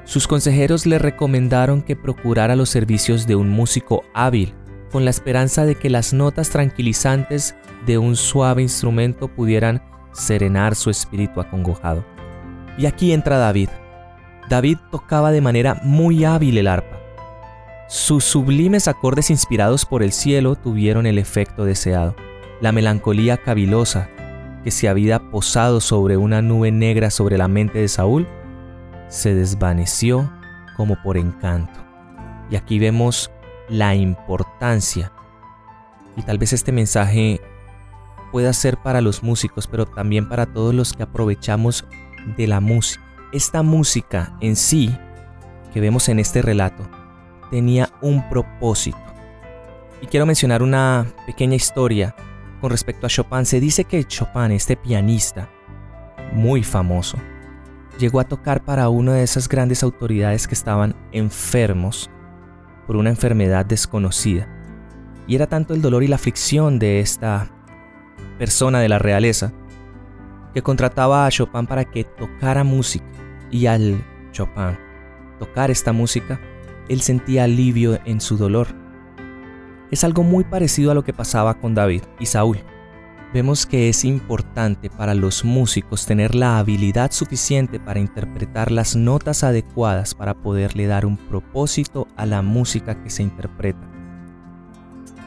Sus 0.04 0.28
consejeros 0.28 0.86
le 0.86 1.00
recomendaron 1.00 1.82
que 1.82 1.96
procurara 1.96 2.56
los 2.56 2.70
servicios 2.70 3.28
de 3.28 3.36
un 3.36 3.50
músico 3.50 4.04
hábil, 4.14 4.54
con 4.92 5.06
la 5.06 5.12
esperanza 5.12 5.66
de 5.66 5.76
que 5.76 5.90
las 5.90 6.12
notas 6.12 6.50
tranquilizantes 6.50 7.56
de 7.86 7.98
un 7.98 8.18
suave 8.18 8.62
instrumento 8.62 9.30
pudieran 9.30 9.82
serenar 10.12 10.76
su 10.76 10.90
espíritu 10.90 11.40
acongojado. 11.40 12.04
Y 12.78 12.88
aquí 12.88 13.14
entra 13.14 13.38
David. 13.38 13.70
David 14.50 14.80
tocaba 14.92 15.32
de 15.32 15.40
manera 15.40 15.80
muy 15.84 16.26
hábil 16.26 16.58
el 16.58 16.68
arpa. 16.68 17.01
Sus 17.92 18.24
sublimes 18.24 18.88
acordes 18.88 19.30
inspirados 19.30 19.86
por 19.86 20.02
el 20.02 20.14
cielo 20.14 20.56
tuvieron 20.56 21.06
el 21.06 21.18
efecto 21.18 21.66
deseado. 21.66 22.16
La 22.62 22.72
melancolía 22.72 23.36
cavilosa 23.36 24.10
que 24.64 24.72
se 24.72 24.88
había 24.88 25.20
posado 25.30 25.82
sobre 25.82 26.16
una 26.16 26.42
nube 26.42 26.72
negra 26.72 27.12
sobre 27.12 27.38
la 27.38 27.50
mente 27.50 27.80
de 27.80 27.90
Saúl 27.90 28.30
se 29.10 29.36
desvaneció 29.36 30.32
como 30.78 31.04
por 31.04 31.18
encanto. 31.18 31.82
Y 32.50 32.56
aquí 32.56 32.80
vemos 32.80 33.30
la 33.68 33.94
importancia. 33.94 35.12
Y 36.16 36.22
tal 36.22 36.38
vez 36.38 36.54
este 36.54 36.72
mensaje 36.72 37.42
pueda 38.32 38.54
ser 38.54 38.78
para 38.78 39.02
los 39.02 39.22
músicos, 39.22 39.68
pero 39.68 39.86
también 39.86 40.30
para 40.30 40.46
todos 40.46 40.74
los 40.74 40.94
que 40.94 41.04
aprovechamos 41.04 41.84
de 42.38 42.48
la 42.48 42.62
música. 42.62 43.04
Esta 43.34 43.64
música 43.64 44.38
en 44.40 44.56
sí, 44.56 44.98
que 45.74 45.82
vemos 45.82 46.08
en 46.08 46.20
este 46.20 46.42
relato, 46.42 46.90
tenía 47.52 47.90
un 48.02 48.28
propósito. 48.30 48.98
Y 50.02 50.08
quiero 50.08 50.26
mencionar 50.26 50.64
una 50.64 51.06
pequeña 51.28 51.56
historia 51.56 52.16
con 52.60 52.72
respecto 52.72 53.06
a 53.06 53.10
Chopin. 53.10 53.46
Se 53.46 53.60
dice 53.60 53.84
que 53.84 54.04
Chopin, 54.04 54.52
este 54.52 54.76
pianista 54.76 55.50
muy 56.34 56.64
famoso, 56.64 57.18
llegó 58.00 58.20
a 58.20 58.24
tocar 58.24 58.64
para 58.64 58.90
una 58.90 59.14
de 59.14 59.24
esas 59.24 59.48
grandes 59.48 59.84
autoridades 59.84 60.48
que 60.48 60.56
estaban 60.56 60.96
enfermos 61.12 62.10
por 62.88 62.96
una 62.96 63.12
enfermedad 63.12 63.66
desconocida. 63.66 64.48
Y 65.28 65.36
era 65.36 65.46
tanto 65.46 65.74
el 65.76 65.82
dolor 65.82 66.04
y 66.04 66.08
la 66.08 66.16
aflicción 66.16 66.80
de 66.80 67.00
esta 67.00 67.52
persona 68.40 68.80
de 68.80 68.90
la 68.90 68.98
realeza 68.98 69.54
que 70.54 70.64
contrataba 70.64 71.26
a 71.26 71.30
Chopin 71.30 71.68
para 71.68 71.86
que 71.86 72.04
tocara 72.04 72.64
música. 72.64 73.06
Y 73.52 73.68
al 73.68 74.04
Chopin 74.32 74.78
tocar 75.40 75.72
esta 75.72 75.92
música, 75.92 76.40
él 76.92 77.02
sentía 77.02 77.46
alivio 77.46 78.00
en 78.04 78.20
su 78.20 78.36
dolor. 78.36 78.68
Es 79.92 80.04
algo 80.04 80.24
muy 80.24 80.44
parecido 80.44 80.92
a 80.92 80.94
lo 80.94 81.06
que 81.06 81.14
pasaba 81.14 81.54
con 81.54 81.74
David 81.74 82.04
y 82.20 82.26
Saúl. 82.26 82.58
Vemos 83.34 83.66
que 83.66 83.88
es 83.88 84.04
importante 84.04 84.90
para 84.90 85.14
los 85.14 85.46
músicos 85.46 86.06
tener 86.06 86.36
la 86.36 86.60
habilidad 86.60 87.12
suficiente 87.12 87.80
para 87.80 88.02
interpretar 88.02 88.72
las 88.72 88.98
notas 88.98 89.46
adecuadas 89.46 90.14
para 90.14 90.34
poderle 90.34 90.86
dar 90.86 91.06
un 91.06 91.16
propósito 91.16 92.10
a 92.18 92.26
la 92.26 92.42
música 92.42 93.02
que 93.02 93.10
se 93.10 93.24
interpreta. 93.24 93.90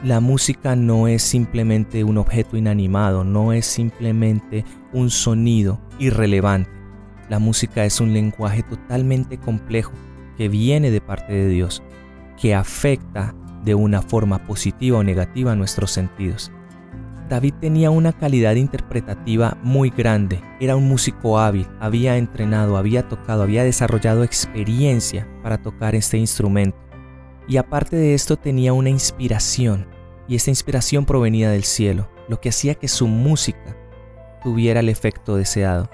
La 0.03 0.19
música 0.19 0.75
no 0.75 1.07
es 1.07 1.23
simplemente 1.23 2.03
un 2.03 2.19
objeto 2.19 2.57
inanimado, 2.57 3.23
no 3.23 3.53
es 3.53 3.65
simplemente 3.65 4.65
un 4.93 5.09
sonido 5.09 5.81
irrelevante. 5.97 6.69
La 7.27 7.39
música 7.39 7.85
es 7.85 7.99
un 7.99 8.13
lenguaje 8.13 8.61
totalmente 8.61 9.39
complejo 9.39 9.93
que 10.37 10.49
viene 10.49 10.91
de 10.91 11.01
parte 11.01 11.33
de 11.33 11.47
Dios, 11.47 11.83
que 12.39 12.55
afecta 12.55 13.33
de 13.63 13.75
una 13.75 14.01
forma 14.01 14.45
positiva 14.45 14.99
o 14.99 15.03
negativa 15.03 15.55
nuestros 15.55 15.91
sentidos. 15.91 16.51
David 17.27 17.55
tenía 17.59 17.89
una 17.89 18.13
calidad 18.13 18.53
interpretativa 18.53 19.57
muy 19.63 19.89
grande, 19.89 20.41
era 20.59 20.75
un 20.75 20.87
músico 20.87 21.39
hábil, 21.39 21.67
había 21.79 22.17
entrenado, 22.17 22.77
había 22.77 23.07
tocado, 23.07 23.41
había 23.41 23.63
desarrollado 23.63 24.23
experiencia 24.23 25.27
para 25.41 25.57
tocar 25.57 25.95
este 25.95 26.17
instrumento. 26.17 26.77
Y 27.47 27.57
aparte 27.57 27.95
de 27.95 28.13
esto 28.13 28.37
tenía 28.37 28.73
una 28.73 28.89
inspiración, 28.89 29.87
y 30.27 30.35
esta 30.35 30.51
inspiración 30.51 31.05
provenía 31.05 31.49
del 31.49 31.63
cielo, 31.63 32.09
lo 32.27 32.39
que 32.39 32.49
hacía 32.49 32.75
que 32.75 32.87
su 32.87 33.07
música 33.07 33.75
tuviera 34.43 34.81
el 34.81 34.89
efecto 34.89 35.35
deseado, 35.35 35.89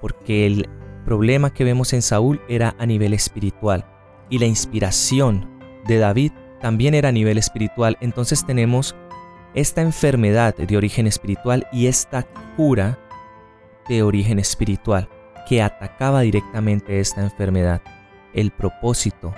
porque 0.00 0.46
el 0.46 0.68
problema 1.04 1.52
que 1.52 1.64
vemos 1.64 1.92
en 1.92 2.02
Saúl 2.02 2.40
era 2.48 2.74
a 2.78 2.86
nivel 2.86 3.14
espiritual 3.14 3.84
y 4.30 4.38
la 4.38 4.46
inspiración 4.46 5.48
de 5.86 5.98
David 5.98 6.32
también 6.60 6.94
era 6.94 7.10
a 7.10 7.12
nivel 7.12 7.38
espiritual. 7.38 7.96
Entonces 8.00 8.44
tenemos 8.44 8.96
esta 9.54 9.82
enfermedad 9.82 10.56
de 10.56 10.76
origen 10.76 11.06
espiritual 11.06 11.66
y 11.72 11.86
esta 11.86 12.26
cura 12.56 12.98
de 13.88 14.02
origen 14.02 14.38
espiritual 14.38 15.08
que 15.48 15.62
atacaba 15.62 16.22
directamente 16.22 17.00
esta 17.00 17.22
enfermedad. 17.22 17.82
El 18.32 18.50
propósito 18.50 19.34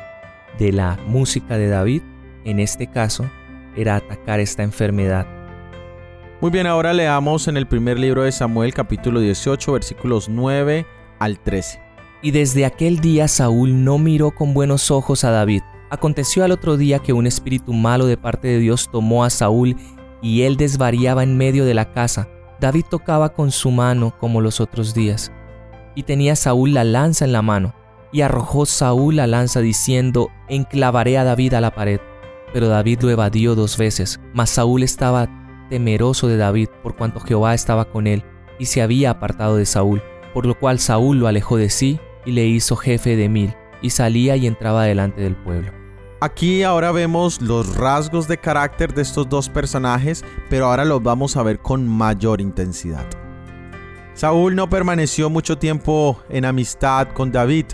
de 0.59 0.73
la 0.73 0.99
música 1.07 1.59
de 1.59 1.69
David, 1.69 2.03
en 2.45 2.61
este 2.61 2.87
caso, 2.87 3.29
era 3.77 3.97
atacar 3.97 4.41
esta 4.41 4.63
enfermedad. 4.63 5.27
Muy 6.41 6.51
bien, 6.51 6.67
ahora 6.67 6.93
leamos 6.93 7.49
en 7.49 7.57
el 7.57 7.67
primer 7.67 7.99
libro 7.99 8.23
de 8.23 8.33
Samuel 8.33 8.73
capítulo 8.73 9.21
18 9.21 9.73
versículos 9.73 10.29
9 10.29 10.87
al 11.19 11.39
13. 11.39 11.81
Y 12.23 12.31
desde 12.31 12.65
aquel 12.65 13.01
día 13.01 13.29
Saúl 13.29 13.85
no 13.85 13.99
miró 13.99 14.31
con 14.31 14.55
buenos 14.55 14.91
ojos 14.91 15.25
a 15.25 15.31
David. 15.31 15.63
Aconteció 15.91 16.45
al 16.45 16.53
otro 16.53 16.77
día 16.77 16.99
que 16.99 17.13
un 17.13 17.27
espíritu 17.27 17.73
malo 17.73 18.07
de 18.07 18.17
parte 18.17 18.49
de 18.49 18.59
Dios 18.59 18.89
tomó 18.91 19.25
a 19.25 19.31
Saúl 19.31 19.77
y 20.23 20.43
él 20.43 20.57
desvariaba 20.57 21.23
en 21.23 21.37
medio 21.37 21.65
de 21.65 21.75
la 21.75 21.93
casa. 21.93 22.29
David 22.59 22.87
tocaba 22.91 23.33
con 23.33 23.51
su 23.51 23.71
mano 23.71 24.15
como 24.19 24.41
los 24.41 24.61
otros 24.61 24.95
días. 24.95 25.31
Y 25.95 26.03
tenía 26.03 26.37
Saúl 26.37 26.75
la 26.75 26.85
lanza 26.85 27.25
en 27.25 27.33
la 27.33 27.43
mano. 27.43 27.75
Y 28.13 28.23
arrojó 28.23 28.67
Saúl 28.67 29.17
la 29.17 29.27
lanza 29.27 29.61
diciendo, 29.61 30.29
enclavaré 30.49 31.19
a 31.19 31.25
David 31.25 31.55
a 31.55 31.61
la 31.61 31.75
pared. 31.75 32.01
Pero 32.53 32.69
David 32.69 33.03
lo 33.03 33.11
evadió 33.11 33.55
dos 33.55 33.77
veces. 33.77 34.21
Mas 34.33 34.51
Saúl 34.51 34.83
estaba 34.83 35.29
temeroso 35.69 36.29
de 36.29 36.37
David 36.37 36.69
por 36.83 36.97
cuanto 36.97 37.21
Jehová 37.21 37.55
estaba 37.55 37.87
con 37.87 38.07
él 38.07 38.25
y 38.59 38.67
se 38.67 38.83
había 38.83 39.11
apartado 39.11 39.57
de 39.57 39.67
Saúl 39.67 40.03
por 40.37 40.45
lo 40.45 40.55
cual 40.55 40.79
Saúl 40.79 41.19
lo 41.19 41.29
alejó 41.29 41.57
de 41.57 41.71
sí 41.71 41.99
y 42.27 42.33
le 42.33 42.45
hizo 42.45 42.77
jefe 42.77 43.17
de 43.17 43.31
mil, 43.31 43.55
y 43.81 43.89
salía 43.89 44.37
y 44.37 44.47
entraba 44.47 44.85
delante 44.85 45.23
del 45.23 45.35
pueblo. 45.35 45.73
Aquí 46.21 46.63
ahora 46.63 46.93
vemos 46.93 47.41
los 47.41 47.75
rasgos 47.75 48.29
de 48.29 48.37
carácter 48.37 48.93
de 48.93 49.01
estos 49.01 49.27
dos 49.31 49.49
personajes, 49.49 50.27
pero 50.51 50.67
ahora 50.67 50.85
los 50.85 51.03
vamos 51.03 51.39
a 51.39 51.43
ver 51.43 51.61
con 51.61 51.89
mayor 51.89 52.43
intensidad. 52.43 53.07
Saúl 54.13 54.55
no 54.55 54.69
permaneció 54.69 55.31
mucho 55.31 55.57
tiempo 55.57 56.21
en 56.29 56.45
amistad 56.45 57.09
con 57.15 57.33
David, 57.33 57.69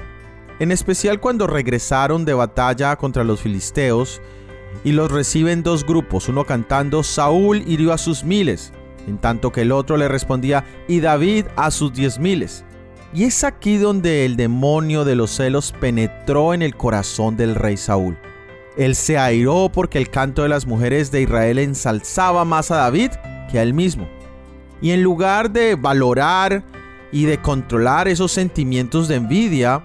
en 0.61 0.71
especial 0.71 1.19
cuando 1.19 1.49
regresaron 1.49 2.25
de 2.25 2.35
batalla 2.35 2.95
contra 2.95 3.25
los 3.25 3.41
filisteos 3.41 4.23
y 4.85 4.93
los 4.93 5.11
reciben 5.11 5.65
dos 5.65 5.85
grupos, 5.85 6.29
uno 6.29 6.45
cantando 6.45 7.03
Saúl 7.03 7.65
hirió 7.67 7.93
a 7.93 7.99
sus 7.99 8.23
miles 8.23 8.73
en 9.07 9.19
tanto 9.19 9.53
que 9.53 9.63
el 9.63 9.73
otro 9.73 9.97
le 9.97 10.09
respondía, 10.09 10.65
y 10.89 11.01
David 11.01 11.47
a 11.57 11.71
sus 11.71 11.93
diez 11.93 12.19
miles. 12.19 12.65
Y 13.15 13.25
es 13.25 13.45
aquí 13.45 13.77
donde 13.77 14.25
el 14.25 14.37
demonio 14.37 15.05
de 15.05 15.17
los 15.17 15.31
celos 15.31 15.75
penetró 15.79 16.55
en 16.55 16.63
el 16.63 16.77
corazón 16.77 17.37
del 17.37 17.55
rey 17.55 17.77
Saúl. 17.77 18.17
Él 18.77 18.95
se 18.95 19.19
airó 19.19 19.71
porque 19.71 19.99
el 19.99 20.09
canto 20.09 20.43
de 20.43 20.49
las 20.49 20.67
mujeres 20.67 21.11
de 21.11 21.23
Israel 21.23 21.59
ensalzaba 21.59 22.47
más 22.47 22.71
a 22.71 22.77
David 22.77 23.11
que 23.51 23.59
a 23.59 23.63
él 23.63 23.75
mismo. 23.75 24.09
Y 24.81 24.93
en 24.93 25.03
lugar 25.03 25.51
de 25.51 25.75
valorar 25.75 26.65
y 27.13 27.25
de 27.25 27.39
controlar 27.41 28.09
esos 28.09 28.33
sentimientos 28.33 29.09
de 29.09 29.17
envidia, 29.17 29.85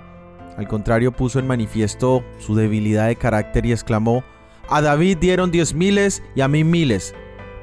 al 0.55 0.67
contrario 0.67 1.11
puso 1.11 1.37
en 1.39 1.47
manifiesto 1.47 2.23
su 2.39 2.55
debilidad 2.55 3.07
de 3.07 3.17
carácter 3.17 3.65
y 3.65 3.73
exclamó, 3.73 4.23
a 4.69 4.81
David 4.81 5.17
dieron 5.19 5.51
diez 5.51 5.73
miles 5.73 6.23
y 6.35 6.41
a 6.41 6.47
mí 6.47 6.63
miles, 6.63 7.13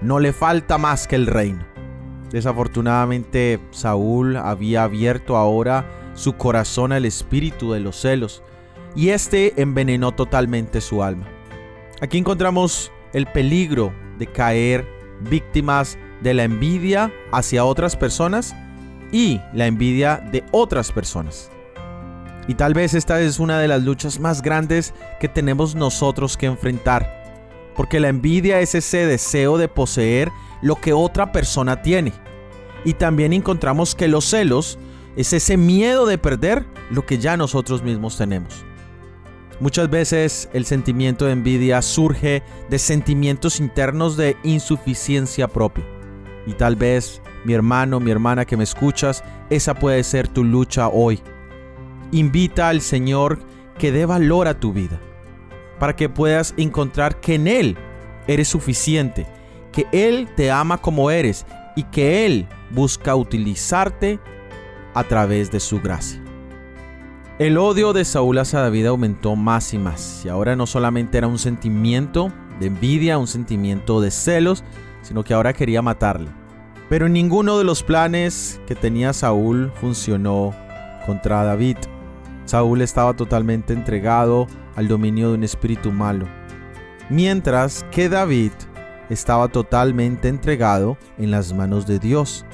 no 0.05 0.21
le 0.21 0.35
falta 0.35 0.77
más 0.77 1.09
que 1.09 1.17
el 1.17 1.27
reino. 1.27 1.65
Desafortunadamente, 2.31 3.59
Saúl 3.71 4.37
había 4.37 4.85
abierto 4.85 5.37
ahora 5.37 5.87
su 6.15 6.35
corazón 6.35 6.93
al 6.93 7.07
espíritu 7.07 7.73
de 7.73 7.81
los 7.81 7.97
celos, 7.97 8.43
y 8.95 9.09
este 9.09 9.61
envenenó 9.61 10.13
totalmente 10.13 10.81
su 10.81 11.03
alma. 11.03 11.27
Aquí 12.03 12.19
encontramos 12.19 12.93
el 13.15 13.27
peligro 13.27 13.93
de 14.19 14.27
caer 14.27 14.87
víctimas 15.31 15.99
de 16.21 16.35
la 16.35 16.45
envidia 16.45 17.11
hacia 17.33 17.65
otras 17.65 17.97
personas 17.97 18.55
y 19.11 19.41
la 19.55 19.67
envidia 19.67 20.23
de 20.31 20.45
otras 20.53 20.93
personas. 20.93 21.51
Y 22.47 22.55
tal 22.55 22.75
vez 22.75 22.93
esta 22.93 23.21
es 23.23 23.39
una 23.39 23.59
de 23.59 23.69
las 23.69 23.83
luchas 23.83 24.21
más 24.21 24.43
grandes 24.43 24.93
que 25.19 25.29
tenemos 25.29 25.75
nosotros 25.75 26.37
que 26.37 26.47
enfrentar 26.47 27.24
porque 27.77 28.01
la 28.01 28.09
envidia 28.09 28.61
es 28.61 28.75
ese 28.75 29.07
deseo 29.07 29.59
de 29.59 29.69
poseer 29.69 30.31
lo 30.63 30.77
que 30.77 30.93
otra 30.93 31.33
persona 31.33 31.83
tiene. 31.83 32.13
Y 32.85 32.95
también 32.95 33.33
encontramos 33.33 33.95
que 33.95 34.09
los 34.09 34.25
celos 34.25 34.79
es 35.17 35.33
ese 35.33 35.57
miedo 35.57 36.07
de 36.07 36.19
perder 36.19 36.67
lo 36.91 37.07
que 37.07 37.19
ya 37.19 37.37
nosotros 37.37 37.83
mismos 37.83 38.17
tenemos. 38.17 38.65
Muchas 39.61 39.89
veces 39.89 40.49
el 40.53 40.65
sentimiento 40.65 41.27
de 41.27 41.33
envidia 41.33 41.81
surge 41.81 42.43
de 42.69 42.79
sentimientos 42.79 43.61
internos 43.61 44.17
de 44.17 44.37
insuficiencia 44.43 45.47
propia. 45.49 45.85
Y 46.47 46.55
tal 46.55 46.77
vez, 46.77 47.23
mi 47.45 47.55
hermano, 47.55 48.01
mi 48.01 48.11
hermana 48.11 48.45
que 48.45 48.57
me 48.57 48.65
escuchas, 48.65 49.23
esa 49.51 49.75
puede 49.75 50.03
ser 50.03 50.29
tu 50.29 50.45
lucha 50.45 50.89
hoy. 50.89 51.21
Invita 52.11 52.69
al 52.69 52.81
Señor 52.81 53.39
que 53.79 53.93
dé 53.93 54.07
valor 54.07 54.49
a 54.49 54.59
tu 54.59 54.73
vida, 54.73 55.01
para 55.79 55.97
que 55.97 56.09
puedas 56.09 56.55
encontrar 56.57 57.21
que 57.21 57.35
en 57.35 57.49
Él 57.49 57.77
eres 58.27 58.49
suficiente, 58.49 59.27
que 59.73 59.87
Él 59.93 60.29
te 60.37 60.51
ama 60.51 60.79
como 60.79 61.11
eres 61.11 61.47
y 61.77 61.83
que 61.85 62.27
Él 62.27 62.47
busca 62.71 63.15
utilizarte 63.17 64.19
a 64.95 65.05
través 65.05 65.51
de 65.51 65.61
su 65.61 65.81
gracia. 65.81 66.23
El 67.39 67.59
odio 67.59 67.93
de 67.93 68.05
Saúl 68.05 68.39
hacia 68.39 68.61
David 68.61 68.87
aumentó 68.87 69.35
más 69.35 69.75
y 69.75 69.79
más, 69.79 70.23
y 70.25 70.29
ahora 70.29 70.55
no 70.55 70.67
solamente 70.67 71.19
era 71.19 71.27
un 71.27 71.39
sentimiento 71.39 72.33
de 72.61 72.67
envidia, 72.67 73.19
un 73.19 73.27
sentimiento 73.27 74.01
de 74.01 74.13
celos, 74.13 74.63
sino 75.03 75.25
que 75.25 75.35
ahora 75.35 75.53
quería 75.53 75.83
matarle. 75.83 76.31
Pero 76.89 77.09
ninguno 77.09 77.59
de 77.59 77.65
los 77.65 77.83
planes 77.83 78.61
que 78.67 78.77
tenía 78.77 79.13
Saúl 79.13 79.73
funcionó 79.81 80.55
contra 81.07 81.43
David. 81.43 81.79
Saúl 82.45 82.83
estaba 82.83 83.15
totalmente 83.15 83.73
entregado 83.73 84.47
al 84.77 84.89
dominio 84.89 85.29
de 85.29 85.35
un 85.35 85.45
espíritu 85.45 85.93
malo, 85.93 86.27
mientras 87.09 87.85
que 87.91 88.09
David 88.09 88.53
estaba 89.11 89.49
totalmente 89.49 90.29
entregado 90.29 90.97
en 91.19 91.31
las 91.31 91.53
manos 91.53 91.87
de 91.87 91.99
Dios, 91.99 92.45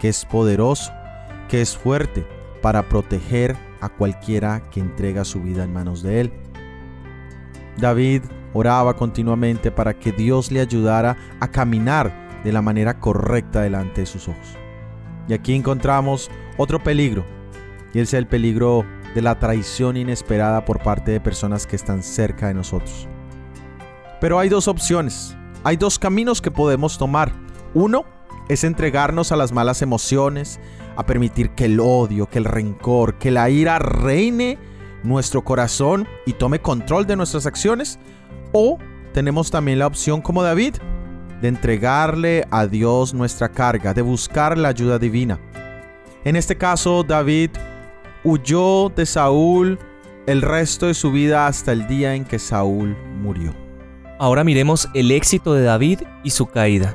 que 0.00 0.08
es 0.08 0.24
poderoso, 0.24 0.92
que 1.48 1.60
es 1.60 1.76
fuerte 1.76 2.26
para 2.62 2.88
proteger 2.88 3.56
a 3.80 3.88
cualquiera 3.88 4.68
que 4.70 4.80
entrega 4.80 5.24
su 5.24 5.40
vida 5.40 5.64
en 5.64 5.72
manos 5.72 6.02
de 6.02 6.20
él. 6.20 6.32
David 7.76 8.22
oraba 8.54 8.96
continuamente 8.96 9.70
para 9.70 9.94
que 9.94 10.12
Dios 10.12 10.50
le 10.50 10.60
ayudara 10.60 11.16
a 11.40 11.48
caminar 11.48 12.12
de 12.42 12.52
la 12.52 12.62
manera 12.62 12.98
correcta 12.98 13.60
delante 13.60 14.02
de 14.02 14.06
sus 14.06 14.28
ojos. 14.28 14.56
Y 15.28 15.34
aquí 15.34 15.54
encontramos 15.54 16.30
otro 16.56 16.82
peligro, 16.82 17.24
y 17.92 18.00
es 18.00 18.14
el 18.14 18.26
peligro 18.26 18.84
de 19.18 19.22
la 19.22 19.36
traición 19.36 19.96
inesperada 19.96 20.64
por 20.64 20.80
parte 20.80 21.10
de 21.10 21.18
personas 21.18 21.66
que 21.66 21.74
están 21.74 22.04
cerca 22.04 22.46
de 22.46 22.54
nosotros. 22.54 23.08
Pero 24.20 24.38
hay 24.38 24.48
dos 24.48 24.68
opciones, 24.68 25.36
hay 25.64 25.76
dos 25.76 25.98
caminos 25.98 26.40
que 26.40 26.52
podemos 26.52 26.98
tomar. 26.98 27.32
Uno 27.74 28.04
es 28.48 28.62
entregarnos 28.62 29.32
a 29.32 29.36
las 29.36 29.50
malas 29.50 29.82
emociones, 29.82 30.60
a 30.94 31.04
permitir 31.04 31.50
que 31.50 31.64
el 31.64 31.80
odio, 31.80 32.26
que 32.26 32.38
el 32.38 32.44
rencor, 32.44 33.18
que 33.18 33.32
la 33.32 33.50
ira 33.50 33.80
reine 33.80 34.56
nuestro 35.02 35.42
corazón 35.42 36.06
y 36.24 36.34
tome 36.34 36.60
control 36.60 37.04
de 37.04 37.16
nuestras 37.16 37.44
acciones. 37.44 37.98
O 38.52 38.78
tenemos 39.12 39.50
también 39.50 39.80
la 39.80 39.88
opción 39.88 40.22
como 40.22 40.44
David, 40.44 40.76
de 41.42 41.48
entregarle 41.48 42.46
a 42.52 42.68
Dios 42.68 43.14
nuestra 43.14 43.48
carga, 43.48 43.94
de 43.94 44.02
buscar 44.02 44.56
la 44.56 44.68
ayuda 44.68 45.00
divina. 45.00 45.40
En 46.24 46.36
este 46.36 46.56
caso, 46.56 47.02
David 47.02 47.50
huyó 48.24 48.88
de 48.88 49.06
Saúl 49.06 49.78
el 50.26 50.42
resto 50.42 50.86
de 50.86 50.94
su 50.94 51.10
vida 51.10 51.46
hasta 51.46 51.72
el 51.72 51.86
día 51.86 52.14
en 52.14 52.24
que 52.24 52.38
Saúl 52.38 52.96
murió. 53.20 53.54
Ahora 54.18 54.44
miremos 54.44 54.88
el 54.94 55.10
éxito 55.10 55.54
de 55.54 55.62
David 55.62 56.00
y 56.24 56.30
su 56.30 56.46
caída. 56.46 56.94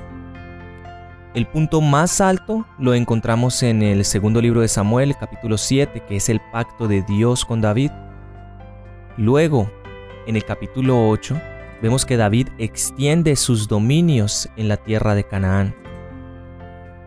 El 1.33 1.47
punto 1.47 1.81
más 1.81 2.21
alto 2.21 2.65
lo 2.77 2.93
encontramos 2.93 3.63
en 3.63 3.81
el 3.81 4.05
segundo 4.05 4.39
libro 4.39 4.61
de 4.61 4.67
Samuel, 4.67 5.15
capítulo 5.19 5.57
7, 5.57 6.03
que 6.07 6.17
es 6.17 6.29
el 6.29 6.41
pacto 6.51 6.87
de 6.87 7.01
Dios 7.01 7.43
con 7.43 7.59
David. 7.59 7.89
Luego, 9.17 9.71
en 10.27 10.35
el 10.35 10.45
capítulo 10.45 11.09
8, 11.09 11.41
vemos 11.81 12.05
que 12.05 12.17
David 12.17 12.49
extiende 12.59 13.35
sus 13.35 13.67
dominios 13.67 14.47
en 14.57 14.67
la 14.67 14.77
tierra 14.77 15.15
de 15.15 15.23
Canaán. 15.23 15.73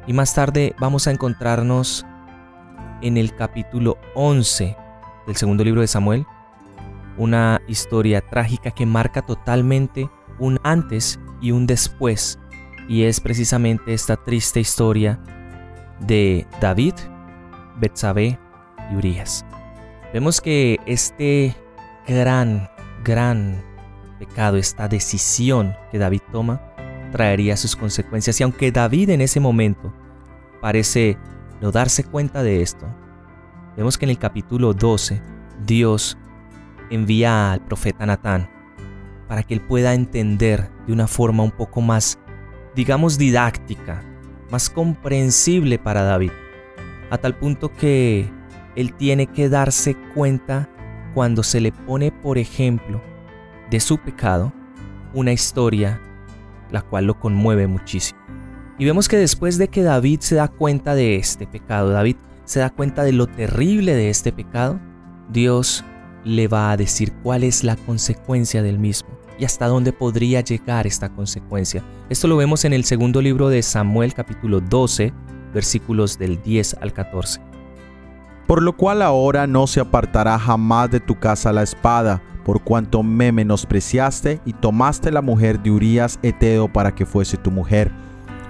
Y 0.09 0.13
más 0.13 0.35
tarde 0.35 0.75
vamos 0.81 1.07
a 1.07 1.13
encontrarnos 1.13 2.05
en 3.03 3.17
el 3.17 3.35
capítulo 3.35 3.99
11 4.15 4.77
del 5.27 5.37
segundo 5.37 5.65
libro 5.65 5.81
de 5.81 5.87
Samuel, 5.87 6.27
una 7.17 7.61
historia 7.69 8.21
trágica 8.21 8.71
que 8.71 8.87
marca 8.87 9.23
totalmente 9.23 10.09
un 10.39 10.61
antes 10.63 11.19
y 11.41 11.51
un 11.51 11.67
después 11.67 12.39
y 12.89 13.05
es 13.05 13.21
precisamente 13.21 13.93
esta 13.93 14.17
triste 14.17 14.61
historia 14.61 15.19
de 16.01 16.47
David, 16.61 16.95
Betsabé 17.79 18.39
y 18.91 18.97
Urias. 18.97 19.45
Vemos 20.13 20.41
que 20.41 20.79
este 20.87 21.57
gran, 22.07 22.71
gran 23.05 23.63
pecado, 24.19 24.57
esta 24.57 24.89
decisión 24.89 25.75
que 25.91 25.99
David 25.99 26.23
toma, 26.33 26.61
traería 27.13 27.57
sus 27.57 27.75
consecuencias. 27.77 28.41
Y 28.41 28.45
aunque 28.45 28.71
David 28.71 29.11
en 29.11 29.21
ese 29.21 29.41
momento 29.41 29.93
parece 30.61 31.19
no 31.61 31.71
darse 31.71 32.05
cuenta 32.05 32.43
de 32.43 32.63
esto, 32.63 32.87
vemos 33.77 33.99
que 33.99 34.05
en 34.05 34.11
el 34.11 34.19
capítulo 34.19 34.73
12 34.75 35.21
Dios 35.65 36.17
envía 36.91 37.53
al 37.53 37.61
profeta 37.61 38.07
Natán 38.07 38.49
para 39.29 39.43
que 39.43 39.55
él 39.55 39.61
pueda 39.61 39.95
entender 39.95 40.71
de 40.87 40.93
una 40.93 41.09
forma 41.09 41.43
un 41.43 41.51
poco 41.51 41.81
más 41.81 42.19
digamos, 42.77 43.17
didáctica, 43.17 44.03
más 44.51 44.71
comprensible 44.71 45.79
para 45.79 46.03
David, 46.03 46.31
a 47.11 47.17
tal 47.19 47.35
punto 47.35 47.73
que 47.73 48.31
él 48.77 48.93
tiene 48.93 49.27
que 49.27 49.49
darse 49.49 49.97
cuenta 50.15 50.69
cuando 51.15 51.43
se 51.43 51.61
le 51.61 51.73
pone, 51.73 52.13
por 52.13 52.37
ejemplo, 52.37 53.01
de 53.71 53.81
su 53.81 53.97
pecado, 53.99 54.53
una 55.15 55.33
historia 55.33 56.01
la 56.71 56.83
cual 56.83 57.07
lo 57.07 57.19
conmueve 57.19 57.67
muchísimo. 57.67 58.21
Y 58.79 58.85
vemos 58.85 59.09
que 59.09 59.17
después 59.17 59.57
de 59.57 59.69
que 59.69 59.83
David 59.83 60.21
se 60.21 60.35
da 60.35 60.49
cuenta 60.49 60.95
de 60.95 61.17
este 61.17 61.47
pecado, 61.47 61.91
David 61.91 62.17
se 62.45 62.61
da 62.61 62.71
cuenta 62.71 63.05
de 63.05 63.13
lo 63.13 63.27
terrible 63.27 63.95
de 63.95 64.11
este 64.11 64.33
pecado, 64.33 64.79
Dios 65.31 65.83
le 66.25 66.47
va 66.47 66.71
a 66.71 66.77
decir 66.77 67.13
cuál 67.23 67.43
es 67.43 67.65
la 67.65 67.77
consecuencia 67.77 68.63
del 68.63 68.79
mismo 68.79 69.09
y 69.39 69.45
hasta 69.45 69.67
dónde 69.67 69.93
podría 69.93 70.41
llegar 70.43 70.87
esta 70.87 71.09
consecuencia. 71.09 71.83
Esto 72.11 72.29
lo 72.29 72.37
vemos 72.37 72.65
en 72.65 72.73
el 72.73 72.85
segundo 72.85 73.23
libro 73.23 73.49
de 73.49 73.63
Samuel 73.63 74.13
capítulo 74.13 74.61
12, 74.61 75.13
versículos 75.55 76.19
del 76.19 76.43
10 76.43 76.77
al 76.81 76.93
14. 76.93 77.41
Por 78.47 78.63
lo 78.63 78.77
cual 78.77 79.03
ahora 79.03 79.47
no 79.47 79.67
se 79.67 79.81
apartará 79.81 80.39
jamás 80.39 80.91
de 80.91 81.01
tu 81.01 81.19
casa 81.19 81.53
la 81.53 81.63
espada, 81.63 82.23
por 82.45 82.63
cuanto 82.63 83.03
me 83.03 83.33
menospreciaste 83.33 84.41
y 84.45 84.53
tomaste 84.53 85.11
la 85.11 85.23
mujer 85.23 85.61
de 85.63 85.71
Urías 85.71 86.19
Eteo 86.23 86.73
para 86.73 86.95
que 86.95 87.07
fuese 87.07 87.37
tu 87.37 87.51
mujer. 87.51 87.91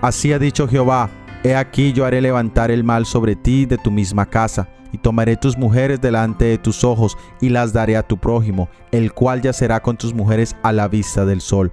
Así 0.06 0.32
ha 0.32 0.38
dicho 0.38 0.68
Jehová, 0.68 1.10
he 1.42 1.56
aquí 1.56 1.92
yo 1.92 2.04
haré 2.04 2.20
levantar 2.20 2.70
el 2.70 2.84
mal 2.84 3.06
sobre 3.06 3.34
ti 3.34 3.66
de 3.66 3.76
tu 3.76 3.90
misma 3.90 4.24
casa 4.24 4.68
y 4.92 4.98
tomaré 4.98 5.36
tus 5.36 5.58
mujeres 5.58 6.00
delante 6.00 6.44
de 6.44 6.58
tus 6.58 6.84
ojos 6.84 7.18
y 7.40 7.48
las 7.48 7.72
daré 7.72 7.96
a 7.96 8.04
tu 8.04 8.16
prójimo, 8.16 8.68
el 8.92 9.12
cual 9.12 9.42
yacerá 9.42 9.82
con 9.82 9.96
tus 9.96 10.14
mujeres 10.14 10.54
a 10.62 10.70
la 10.70 10.86
vista 10.86 11.24
del 11.24 11.40
sol. 11.40 11.72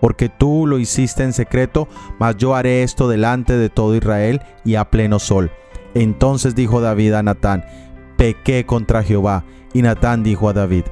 Porque 0.00 0.28
tú 0.28 0.68
lo 0.68 0.78
hiciste 0.78 1.24
en 1.24 1.32
secreto, 1.32 1.88
mas 2.20 2.36
yo 2.36 2.54
haré 2.54 2.84
esto 2.84 3.08
delante 3.08 3.56
de 3.56 3.70
todo 3.70 3.96
Israel 3.96 4.40
y 4.64 4.76
a 4.76 4.88
pleno 4.88 5.18
sol. 5.18 5.50
Entonces 5.94 6.54
dijo 6.54 6.80
David 6.80 7.14
a 7.14 7.24
Natán, 7.24 7.64
pequé 8.16 8.64
contra 8.66 9.02
Jehová. 9.02 9.42
Y 9.72 9.82
Natán 9.82 10.22
dijo 10.22 10.48
a 10.48 10.52
David, 10.52 10.84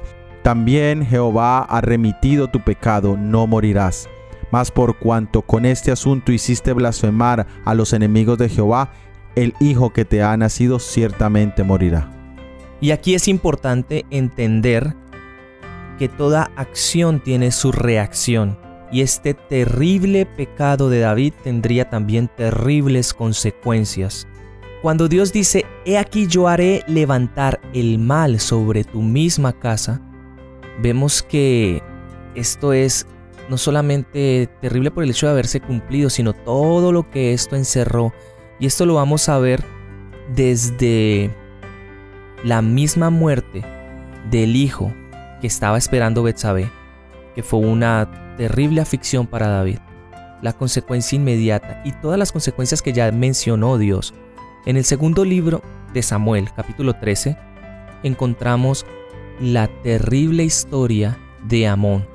también 0.43 1.05
Jehová 1.05 1.59
ha 1.59 1.79
remitido 1.79 2.49
tu 2.49 2.59
pecado, 2.59 3.15
no 3.15 3.47
morirás. 3.47 4.09
Mas 4.53 4.69
por 4.69 4.99
cuanto 4.99 5.41
con 5.41 5.65
este 5.65 5.91
asunto 5.91 6.31
hiciste 6.31 6.73
blasfemar 6.73 7.47
a 7.65 7.73
los 7.73 7.91
enemigos 7.91 8.37
de 8.37 8.49
Jehová, 8.49 8.93
el 9.33 9.55
hijo 9.59 9.91
que 9.91 10.05
te 10.05 10.21
ha 10.21 10.37
nacido 10.37 10.77
ciertamente 10.77 11.63
morirá. 11.63 12.11
Y 12.79 12.91
aquí 12.91 13.15
es 13.15 13.27
importante 13.27 14.05
entender 14.11 14.95
que 15.97 16.07
toda 16.07 16.51
acción 16.55 17.19
tiene 17.19 17.49
su 17.49 17.71
reacción. 17.71 18.59
Y 18.91 19.01
este 19.01 19.33
terrible 19.33 20.27
pecado 20.27 20.87
de 20.87 20.99
David 20.99 21.33
tendría 21.43 21.89
también 21.89 22.27
terribles 22.37 23.15
consecuencias. 23.15 24.27
Cuando 24.83 25.07
Dios 25.07 25.33
dice, 25.33 25.65
He 25.83 25.97
aquí 25.97 26.27
yo 26.27 26.47
haré 26.47 26.83
levantar 26.85 27.59
el 27.73 27.97
mal 27.97 28.39
sobre 28.39 28.83
tu 28.83 29.01
misma 29.01 29.51
casa, 29.53 29.99
vemos 30.79 31.23
que 31.23 31.81
esto 32.35 32.71
es 32.71 33.07
no 33.53 33.57
solamente 33.59 34.49
terrible 34.61 34.89
por 34.89 35.03
el 35.03 35.11
hecho 35.11 35.27
de 35.27 35.33
haberse 35.33 35.61
cumplido, 35.61 36.09
sino 36.09 36.33
todo 36.33 36.91
lo 36.91 37.11
que 37.11 37.33
esto 37.33 37.55
encerró. 37.55 38.11
Y 38.59 38.65
esto 38.65 38.87
lo 38.87 38.95
vamos 38.95 39.29
a 39.29 39.37
ver 39.37 39.63
desde 40.33 41.29
la 42.43 42.63
misma 42.63 43.11
muerte 43.11 43.63
del 44.31 44.55
hijo 44.55 44.91
que 45.39 45.45
estaba 45.45 45.77
esperando 45.77 46.23
Betsabé, 46.23 46.67
que 47.35 47.43
fue 47.43 47.59
una 47.59 48.33
terrible 48.37 48.81
aflicción 48.81 49.27
para 49.27 49.49
David, 49.49 49.77
la 50.41 50.53
consecuencia 50.53 51.15
inmediata 51.15 51.83
y 51.85 51.91
todas 51.91 52.17
las 52.17 52.31
consecuencias 52.31 52.81
que 52.81 52.91
ya 52.91 53.11
mencionó 53.11 53.77
Dios. 53.77 54.15
En 54.65 54.77
el 54.77 54.83
segundo 54.83 55.25
libro 55.25 55.61
de 55.93 56.01
Samuel, 56.01 56.49
capítulo 56.55 56.95
13, 56.95 57.37
encontramos 58.01 58.83
la 59.39 59.67
terrible 59.83 60.43
historia 60.43 61.19
de 61.47 61.67
Amón, 61.67 62.07